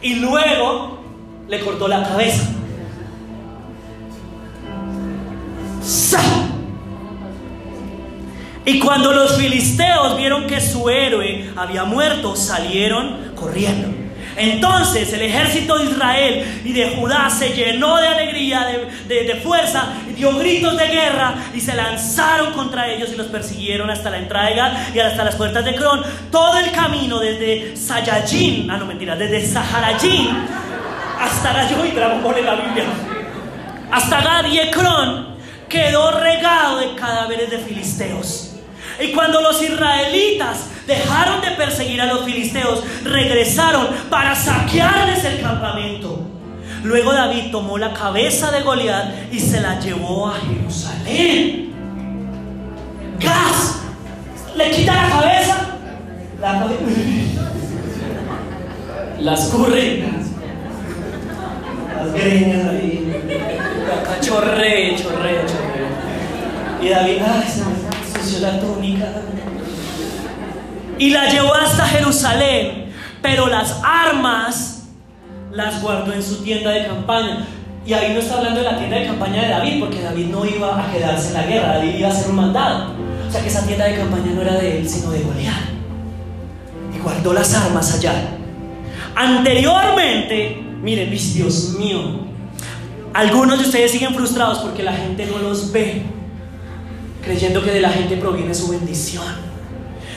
[0.00, 0.98] y luego
[1.48, 2.48] le cortó la cabeza.
[8.68, 13.88] Y cuando los filisteos vieron que su héroe había muerto, salieron corriendo.
[14.37, 18.66] Entonces el ejército de Israel y de Judá se llenó de alegría,
[19.07, 23.26] de, de, fuerza, y dio gritos de guerra y se lanzaron contra ellos y los
[23.29, 26.03] persiguieron hasta la entrada de Gad y hasta las puertas de Cron.
[26.31, 30.47] Todo el camino desde Sayajin, ah no mentira, desde Saharajin
[31.20, 32.85] hasta Gallo y en la Biblia,
[33.91, 35.37] hasta Gad y Ecrón
[35.68, 38.47] quedó regado de cadáveres de filisteos.
[39.01, 46.20] Y cuando los israelitas dejaron de perseguir a los filisteos, regresaron para saquearles el campamento.
[46.82, 51.72] Luego David tomó la cabeza de Goliat y se la llevó a Jerusalén.
[53.20, 53.80] ¡Gas!
[54.57, 55.57] ¿Le quita la cabeza?
[56.40, 56.66] La.
[59.20, 60.05] Las curre.
[61.96, 63.12] Las greñas ahí.
[64.20, 65.88] Chorre, chorre, chorre.
[66.80, 67.78] Y David, ay, se me
[70.99, 72.87] Y la llevó hasta Jerusalén.
[73.21, 74.85] pero las armas
[75.53, 77.47] las guardó en su tienda de campaña.
[77.85, 80.45] Y ahí no está hablando de la tienda de campaña de David, porque David no
[80.45, 82.93] iba a quedarse en la guerra, David iba a ser un mandado.
[83.27, 85.55] O sea que esa tienda de campaña no era de él, sino de Goliat.
[86.95, 88.12] Y guardó las armas allá.
[89.14, 92.21] Anteriormente, miren, Dios mío,
[93.14, 96.03] algunos de ustedes siguen frustrados porque la gente no los ve,
[97.29, 99.26] creyendo que de la gente proviene su bendición.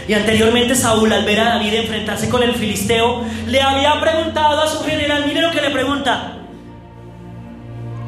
[0.07, 4.67] Y anteriormente Saúl, al ver a David enfrentarse con el filisteo, le había preguntado a
[4.67, 6.37] su general, mire lo que le pregunta,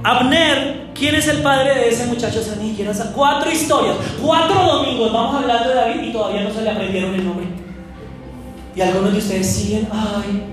[0.05, 2.39] Abner, ¿quién es el padre de ese muchacho?
[2.39, 7.13] O cuatro historias, cuatro domingos vamos hablando de David y todavía no se le aprendieron
[7.13, 7.45] el nombre.
[8.75, 10.43] Y algunos de ustedes siguen, ay,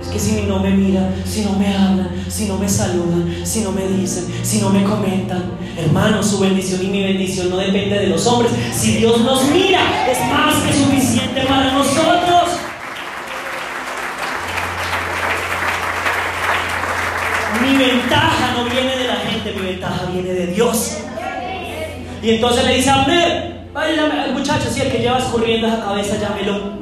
[0.00, 3.60] es que si no me miran, si no me hablan, si no me saludan, si
[3.60, 5.44] no me dicen, si no me comentan,
[5.76, 8.50] hermano, su bendición y mi bendición no depende de los hombres.
[8.72, 12.48] Si Dios nos mira, es más que suficiente para nosotros.
[17.62, 20.96] Mi ventaja no viene de la gente, mi ventaja viene de Dios.
[22.22, 25.80] Y entonces le dice a Abner, vaya al muchacho, si el que lleva escurriendo esa
[25.80, 26.80] cabeza, llámelo.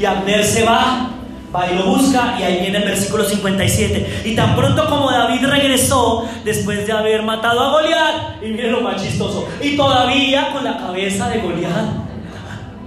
[0.00, 1.10] Y Abner se va
[1.54, 4.22] Va y lo busca y ahí viene el versículo 57.
[4.26, 8.82] Y tan pronto como David regresó después de haber matado a Goliat, y miren lo
[8.82, 11.86] más chistoso, y todavía con la cabeza de Goliat,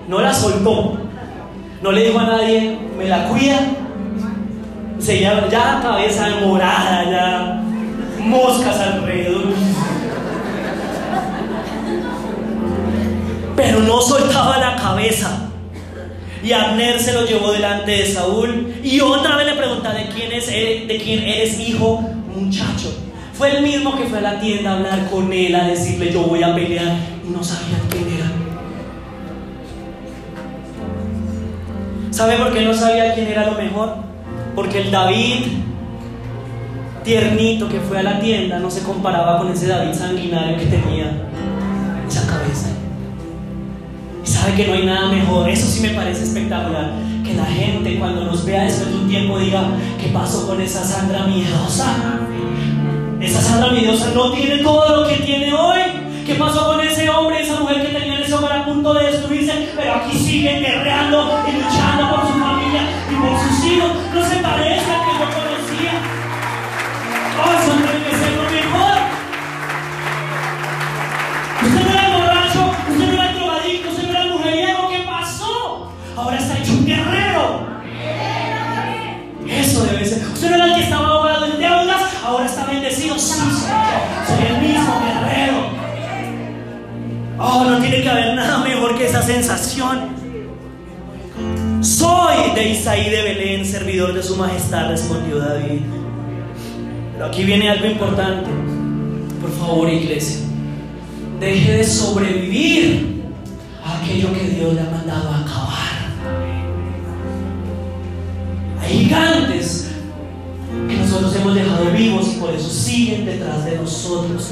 [0.07, 0.97] no la soltó,
[1.82, 3.59] no le dijo a nadie, me la cuida.
[4.99, 7.64] Se ya, cabeza morada, ya
[8.20, 9.45] moscas alrededor.
[13.55, 15.51] Pero no soltaba la cabeza.
[16.44, 18.74] Y Abner se lo llevó delante de Saúl.
[18.84, 22.02] Y otra vez le pregunta de quién es de quién eres hijo,
[22.36, 22.98] muchacho.
[23.34, 26.24] Fue el mismo que fue a la tienda a hablar con él, a decirle yo
[26.24, 26.96] voy a pelear.
[27.28, 28.32] Y no sabía quién era.
[32.12, 33.96] ¿Sabe por qué no sabía quién era lo mejor?
[34.56, 35.46] Porque el David
[37.04, 41.31] tiernito que fue a la tienda no se comparaba con ese David sanguinario que tenía
[44.42, 45.50] sabe que no hay nada mejor.
[45.50, 46.94] Eso sí me parece espectacular.
[47.24, 49.68] Que la gente cuando nos vea después de un tiempo diga,
[50.02, 52.20] ¿qué pasó con esa Sandra miedosa?
[53.20, 55.82] Esa Sandra miedosa no tiene todo lo que tiene hoy.
[56.26, 59.70] ¿Qué pasó con ese hombre, esa mujer que tenía ese hombre a punto de destruirse?
[59.76, 62.82] Pero aquí sigue guerreando y luchando por su familia
[63.12, 63.92] y por sus hijos.
[64.14, 65.94] No se parece a que yo conocía.
[67.44, 67.81] Oh,
[89.12, 89.99] esa sensación.
[91.82, 95.82] Soy de Isaí de Belén, servidor de su majestad, respondió David.
[97.14, 98.49] Pero aquí viene algo importante.
[99.41, 100.39] Por favor, iglesia,
[101.41, 103.24] deje de sobrevivir
[103.84, 105.91] a aquello que Dios le ha mandado a acabar
[108.88, 109.89] gigantes
[110.88, 114.51] que nosotros hemos dejado vivos y por eso siguen detrás de nosotros.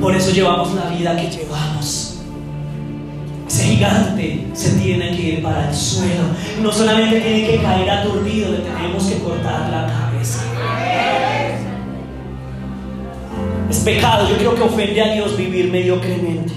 [0.00, 2.09] Por eso llevamos la vida que llevamos.
[4.52, 6.24] Se tiene que ir para el suelo.
[6.62, 10.42] No solamente tiene que caer aturdido, le tenemos que cortar la cabeza.
[13.70, 16.52] Es pecado, yo creo que ofende a Dios vivir mediocremente.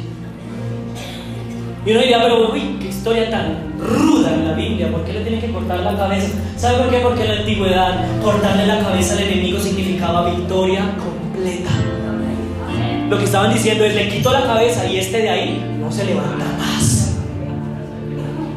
[1.85, 5.21] Y uno diría, pero uy, qué historia tan ruda en la Biblia, ¿por qué le
[5.21, 6.29] tienen que cortar la cabeza?
[6.57, 6.97] ¿Sabe por qué?
[6.97, 11.71] Porque en la antigüedad cortarle la cabeza al enemigo significaba victoria completa.
[13.09, 16.05] Lo que estaban diciendo es, le quito la cabeza y este de ahí no se
[16.05, 16.82] levanta más.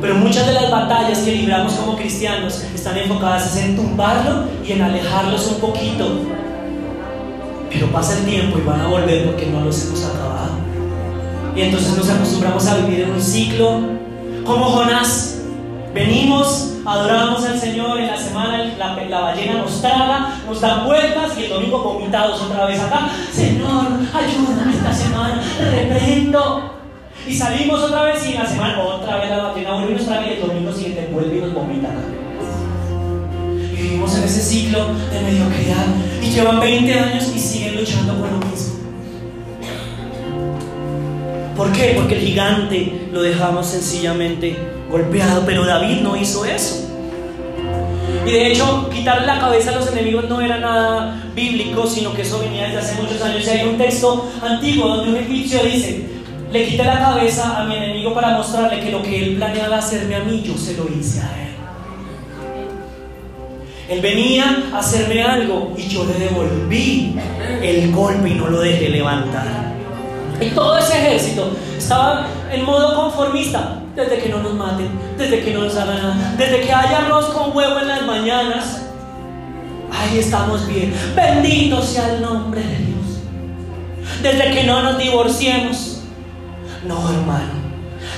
[0.01, 4.83] Pero muchas de las batallas que libramos como cristianos están enfocadas en tumbarlo y en
[4.83, 6.21] alejarlos un poquito.
[7.71, 10.51] Pero pasa el tiempo y van a volver porque no los hemos acabado.
[11.55, 13.81] Y entonces nos acostumbramos a vivir en un ciclo
[14.45, 15.39] como Jonás.
[15.95, 21.45] Venimos, adoramos al Señor en la semana, la, ballena nos traga, nos da vueltas y
[21.45, 23.09] el domingo vomitados otra vez acá.
[23.33, 26.76] Señor, ayúdame esta semana, reprendo.
[27.27, 30.07] Y salimos otra vez y en la semana otra vez la ballena vuelve y nos
[30.07, 31.89] traga y el domingo siguiente vuelve y nos vomita.
[33.73, 35.87] Y vivimos en ese ciclo de mediocridad
[36.23, 38.77] y llevan 20 años y siguen luchando por lo mismo.
[41.57, 41.95] ¿Por qué?
[41.97, 44.57] Porque el gigante lo dejamos sencillamente
[44.91, 46.87] golpeado, pero David no hizo eso.
[48.27, 52.23] Y de hecho, quitarle la cabeza a los enemigos no era nada bíblico, sino que
[52.23, 53.45] eso venía desde hace muchos años.
[53.47, 56.16] Y hay un texto antiguo donde un egipcio dice,
[56.57, 60.15] le quité la cabeza a mi enemigo para mostrarle que lo que él planeaba hacerme
[60.15, 61.47] a mí, yo se lo hice a él.
[63.89, 67.15] Él venía a hacerme algo y yo le devolví
[67.63, 69.75] el golpe y no lo dejé levantar.
[70.41, 75.53] Y todo ese ejército estaba en modo conformista, desde que no nos maten, desde que
[75.53, 78.83] no nos hagan nada, desde que haya arroz con huevo en las mañanas.
[79.93, 80.93] Ahí estamos bien.
[81.15, 83.21] Bendito sea el nombre de Dios.
[84.23, 85.86] Desde que no nos divorciemos.
[86.87, 87.67] No, hermano.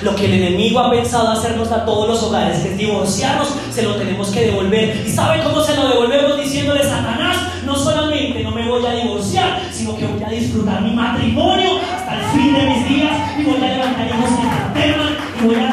[0.03, 3.83] Lo que el enemigo ha pensado hacernos a todos los hogares, que es divorciarnos, se
[3.83, 5.05] lo tenemos que devolver.
[5.07, 6.39] ¿Y sabe cómo se lo devolvemos?
[6.39, 10.93] Diciéndole, Satanás, no solamente no me voy a divorciar, sino que voy a disfrutar mi
[10.93, 15.17] matrimonio hasta el fin de mis días y voy a levantar hijos que me teman
[15.41, 15.71] y voy a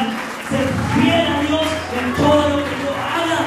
[0.48, 1.66] ser fiel a Dios
[1.98, 3.38] en todo lo que yo haga.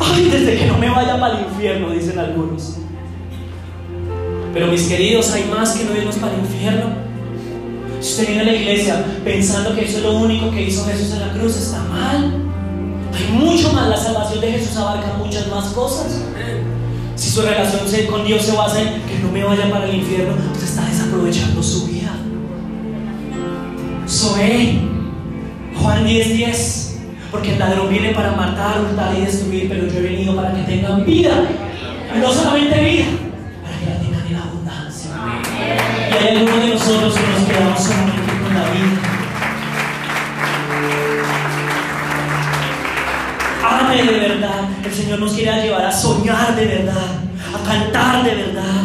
[0.00, 2.80] Ay, desde que no me vaya para el infierno, dicen algunos.
[4.52, 6.86] Pero mis queridos, hay más que no irnos para el infierno.
[8.00, 11.12] Si usted viene a la iglesia pensando que eso es lo único que hizo Jesús
[11.12, 12.32] en la cruz, está mal.
[13.14, 13.88] Hay mucho más.
[13.88, 16.20] La salvación de Jesús abarca muchas más cosas.
[17.14, 17.80] Si su relación
[18.10, 21.62] con Dios se basa en que no me vaya para el infierno, usted está desaprovechando
[21.62, 22.10] su vida.
[24.06, 24.80] Soy
[25.80, 26.36] Juan 10:10.
[26.36, 26.86] 10.
[27.30, 30.62] Porque el ladrón viene para matar, hurtar y destruir, pero yo he venido para que
[30.62, 31.44] tengan vida.
[32.20, 33.04] No solamente vida,
[36.12, 39.20] hay algunos de nosotros que nos quedamos solamente con la vida.
[43.64, 44.60] Ame de verdad.
[44.84, 47.20] El Señor nos quiere llevar a soñar de verdad,
[47.54, 48.82] a cantar de verdad.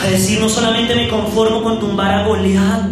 [0.00, 2.82] A decir no solamente me conformo con tumbar a Goliat,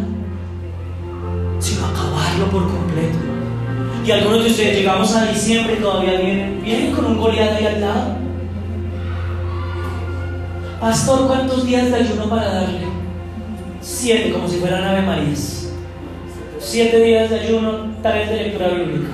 [1.58, 3.18] sino acabarlo por completo.
[4.04, 7.66] Y algunos de ustedes llegamos a diciembre y todavía vienen, vienen con un Goliat ahí
[7.66, 8.19] al lado.
[10.80, 12.86] Pastor, ¿cuántos días de ayuno para darle?
[13.82, 15.68] Siete, como si fueran Ave Marías.
[16.58, 19.10] Siete días de ayuno, tareas de lectura bíblica.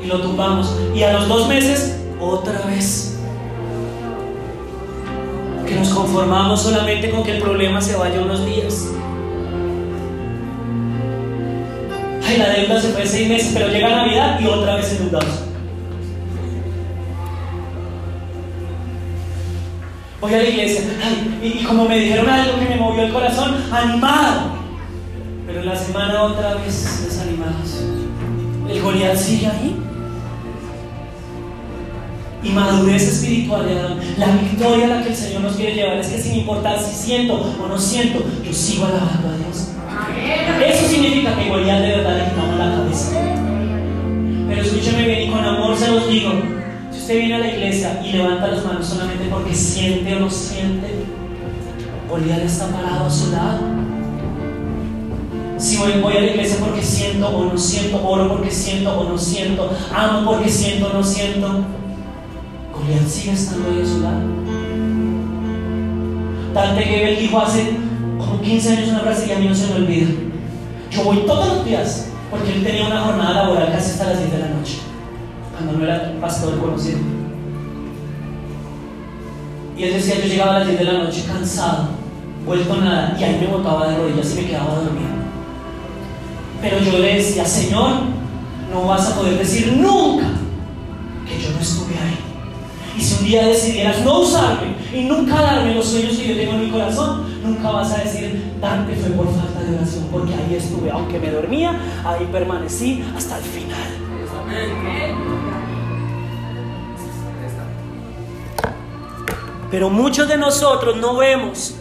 [0.00, 0.76] Y lo tumbamos.
[0.94, 3.18] Y a los dos meses, otra vez.
[5.66, 8.86] Que nos conformamos solamente con que el problema se vaya unos días.
[12.24, 15.55] Ay, la deuda se fue seis meses, pero llega Navidad y otra vez endeudamos.
[20.26, 20.82] Voy a la iglesia,
[21.40, 24.56] y, como me dijeron algo que me movió el corazón, animado.
[25.46, 27.84] Pero en la semana otra vez desanimados.
[28.68, 29.76] El Goliat sigue ahí.
[32.42, 36.18] Y madurez espiritual, la victoria a la que el Señor nos quiere llevar es que
[36.18, 39.68] sin importar si siento o no siento, yo sigo alabando a Dios.
[40.66, 43.12] Eso significa que Goliat de verdad le quitamos la cabeza.
[44.48, 46.32] Pero escúcheme bien y con amor se los digo,
[47.06, 50.88] usted viene a la iglesia y levanta las manos solamente porque siente o no siente,
[52.10, 53.60] Goliat está parado a su lado.
[55.56, 59.16] Si voy, a la iglesia porque siento o no siento, oro porque siento o no
[59.16, 61.64] siento, amo porque siento o no siento,
[62.72, 64.22] Goliat sigue estando ahí a su lado.
[66.54, 67.76] Dante Gebel dijo hace
[68.18, 70.08] como 15 años una frase que a mí no se me olvida.
[70.90, 74.32] Yo voy todos los días porque él tenía una jornada laboral casi hasta las 10
[74.32, 74.85] de la noche
[75.56, 76.98] cuando no era pastor conocido.
[79.76, 81.88] Y él decía, yo llegaba a las 10 de la noche cansado,
[82.46, 85.16] vuelto nada, y ahí me botaba de rodillas y me quedaba dormido.
[86.62, 87.90] Pero yo le decía, Señor,
[88.72, 90.26] no vas a poder decir nunca
[91.26, 92.18] que yo no estuve ahí.
[92.96, 96.52] Y si un día decidieras no usarme y nunca darme los sueños que yo tengo
[96.54, 100.54] en mi corazón, nunca vas a decir, Dante fue por falta de oración, porque ahí
[100.56, 105.35] estuve, aunque me dormía, ahí permanecí hasta el final.
[109.70, 111.74] Pero muchos de nosotros no vemos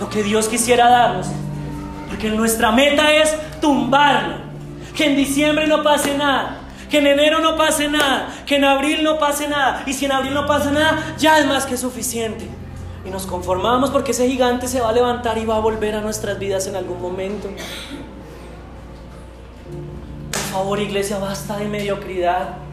[0.00, 1.26] lo que Dios quisiera darnos.
[2.08, 4.36] Porque nuestra meta es tumbarlo.
[4.94, 6.60] Que en diciembre no pase nada.
[6.90, 8.28] Que en enero no pase nada.
[8.46, 9.82] Que en abril no pase nada.
[9.86, 12.48] Y si en abril no pasa nada, ya es más que suficiente.
[13.04, 16.00] Y nos conformamos porque ese gigante se va a levantar y va a volver a
[16.00, 17.48] nuestras vidas en algún momento.
[20.32, 22.67] Por favor, iglesia, basta de mediocridad.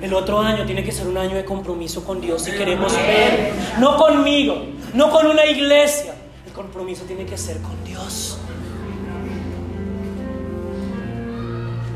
[0.00, 3.52] El otro año tiene que ser un año de compromiso con Dios si queremos ver,
[3.78, 4.56] no conmigo,
[4.92, 6.14] no con una iglesia.
[6.46, 8.38] El compromiso tiene que ser con Dios.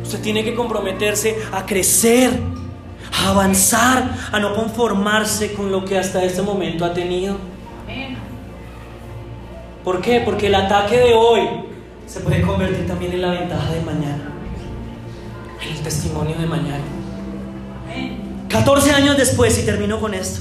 [0.02, 2.32] Usted tiene que comprometerse a crecer,
[3.12, 7.36] a avanzar, a no conformarse con lo que hasta este momento ha tenido.
[9.84, 10.20] ¿Por qué?
[10.24, 11.48] Porque el ataque de hoy
[12.06, 14.32] se puede convertir también en la ventaja de mañana,
[15.62, 16.99] en el testimonio de mañana.
[18.50, 20.40] 14 años después, y termino con esto,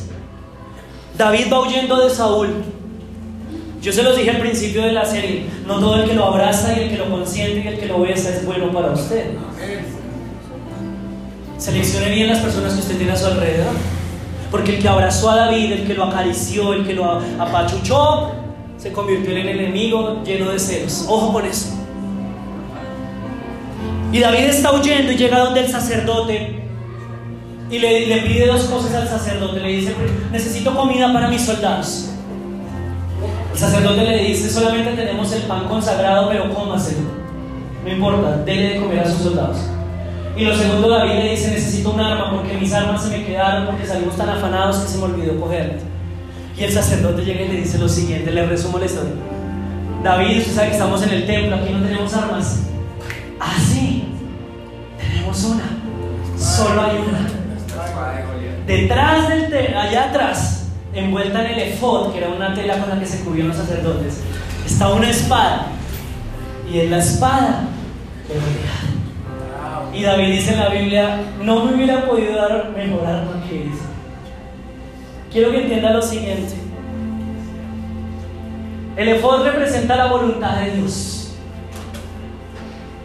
[1.18, 2.50] David va huyendo de Saúl.
[3.82, 6.74] Yo se los dije al principio de la serie, no todo el que lo abraza
[6.76, 9.26] y el que lo consiente y el que lo besa es bueno para usted.
[11.58, 13.74] Seleccione bien las personas que usted tiene a su alrededor.
[14.50, 18.32] Porque el que abrazó a David, el que lo acarició, el que lo apachuchó,
[18.78, 21.06] se convirtió en el enemigo lleno de celos.
[21.08, 21.68] Ojo con eso.
[24.12, 26.69] Y David está huyendo y llega donde el sacerdote
[27.72, 29.60] y le, pide dos cosas al sacerdote.
[29.60, 29.96] Le dice,
[30.32, 32.10] necesito comida para mis soldados.
[33.54, 37.20] El sacerdote le dice, solamente tenemos el pan consagrado, pero cómaselo.
[37.84, 39.58] No importa, dele de comer a sus soldados.
[40.36, 43.66] Y lo segundo, David le dice, necesito un arma porque mis armas se me quedaron
[43.66, 45.82] porque salimos tan afanados que se me olvidó cogerlas.
[46.58, 49.12] Y el sacerdote llega y le dice lo siguiente, le resumo la historia.
[50.04, 52.62] David, usted sabe que estamos en el templo, aquí no tenemos armas.
[53.40, 54.06] Ah, sí,
[54.98, 55.64] tenemos una.
[56.38, 57.39] Solo hay una.
[58.66, 63.00] Detrás del templo, allá atrás, envuelta en el efod, que era una tela con la
[63.00, 64.22] que se cubrían los sacerdotes,
[64.66, 65.68] está una espada.
[66.72, 67.64] Y en la espada
[68.28, 73.64] de Y David dice en la Biblia, no me hubiera podido dar mejor arma que
[73.64, 73.86] esa.
[75.32, 76.54] Quiero que entienda lo siguiente.
[78.96, 81.34] El efod representa la voluntad de Dios.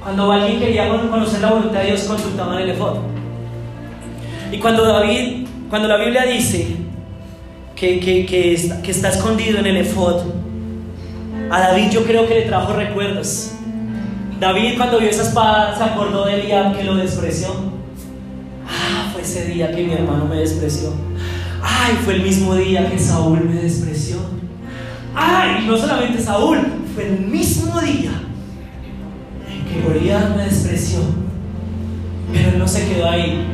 [0.03, 3.14] Cuando alguien quería conocer la voluntad de Dios, consultaban el efod.
[4.53, 6.85] Y cuando David, cuando la Biblia dice
[7.75, 8.53] que,
[8.87, 10.23] está, escondido en el efod.
[11.51, 13.53] A David yo creo que le trajo recuerdos.
[14.41, 17.49] David cuando vio esa espada se acordó de Eliab que lo despreció.
[18.67, 20.93] Ah, fue ese día que mi hermano me despreció.
[21.63, 24.17] Ay, fue el mismo día que Saúl me despreció.
[25.15, 26.59] Ay, no solamente Saúl,
[26.95, 28.11] fue el mismo día
[29.69, 30.99] que Goliat me despreció.
[32.33, 33.47] Pero él no se quedó ahí.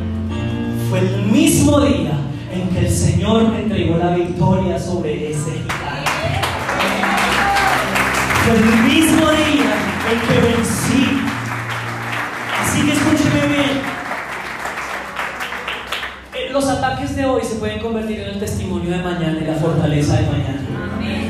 [0.91, 2.19] Fue el mismo día
[2.53, 6.11] en que el Señor me entregó la victoria sobre ese gigante.
[8.45, 9.77] Fue el mismo día
[10.11, 11.21] en que vencí.
[12.61, 13.83] Así que escúcheme bien.
[16.35, 19.55] Eh, los ataques de hoy se pueden convertir en el testimonio de mañana y la
[19.55, 20.61] fortaleza de mañana.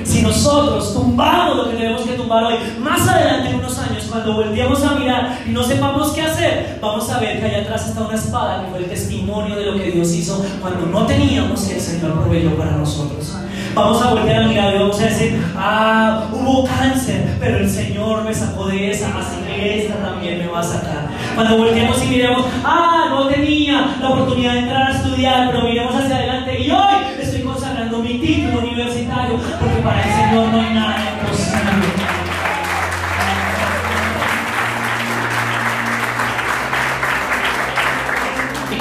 [0.04, 4.34] Si nosotros tumbamos lo que tenemos que tumbar hoy, más adelante en unos años, cuando
[4.34, 8.02] volteemos a mirar y no sepamos qué hacer, vamos a ver que allá atrás está
[8.02, 11.80] una espada que fue el testimonio de lo que Dios hizo cuando no teníamos el
[11.80, 13.36] Señor proveyó para nosotros.
[13.72, 18.24] Vamos a volver a mirar y vamos a decir, ah, hubo cáncer, pero el Señor
[18.24, 21.08] me sacó de esa, así que esta también me va a sacar.
[21.36, 25.94] Cuando volteemos y miremos, ah, no tenía la oportunidad de entrar a estudiar, pero miremos
[25.94, 30.74] hacia adelante y hoy estoy consagrando mi título universitario, porque para el Señor no hay
[30.74, 31.99] nada imposible.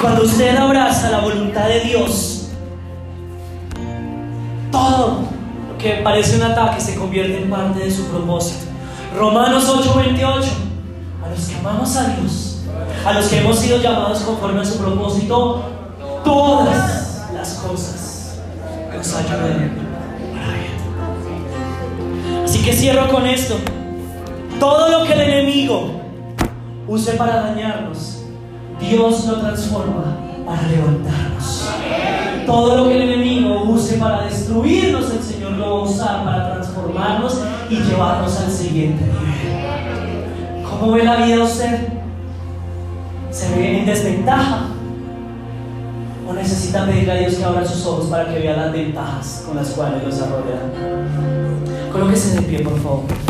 [0.00, 2.48] Cuando usted abraza la voluntad de Dios,
[4.72, 5.20] todo
[5.70, 8.66] lo que parece un ataque se convierte en parte de su propósito.
[9.16, 10.48] Romanos 8:28.
[11.24, 12.62] A los que amamos a Dios,
[13.04, 15.62] a los que hemos sido llamados conforme a su propósito,
[16.24, 18.38] todas las cosas
[18.96, 19.90] nos ayudan.
[22.44, 23.56] Así que cierro con esto.
[24.58, 26.00] Todo lo que el enemigo
[26.88, 28.19] use para dañarnos,
[28.80, 30.16] Dios lo transforma
[30.46, 31.68] para levantarnos.
[32.46, 36.52] Todo lo que el enemigo use para destruirnos, el Señor lo va a usar para
[36.54, 40.64] transformarnos y llevarnos al siguiente nivel.
[40.64, 41.88] ¿Cómo ve la vida usted?
[43.30, 44.66] ¿Se ve en desventaja?
[46.28, 49.56] ¿O necesita pedirle a Dios que abra sus ojos para que vea las ventajas con
[49.56, 50.72] las cuales los rodean?
[51.92, 53.29] Colóquese de pie, por favor.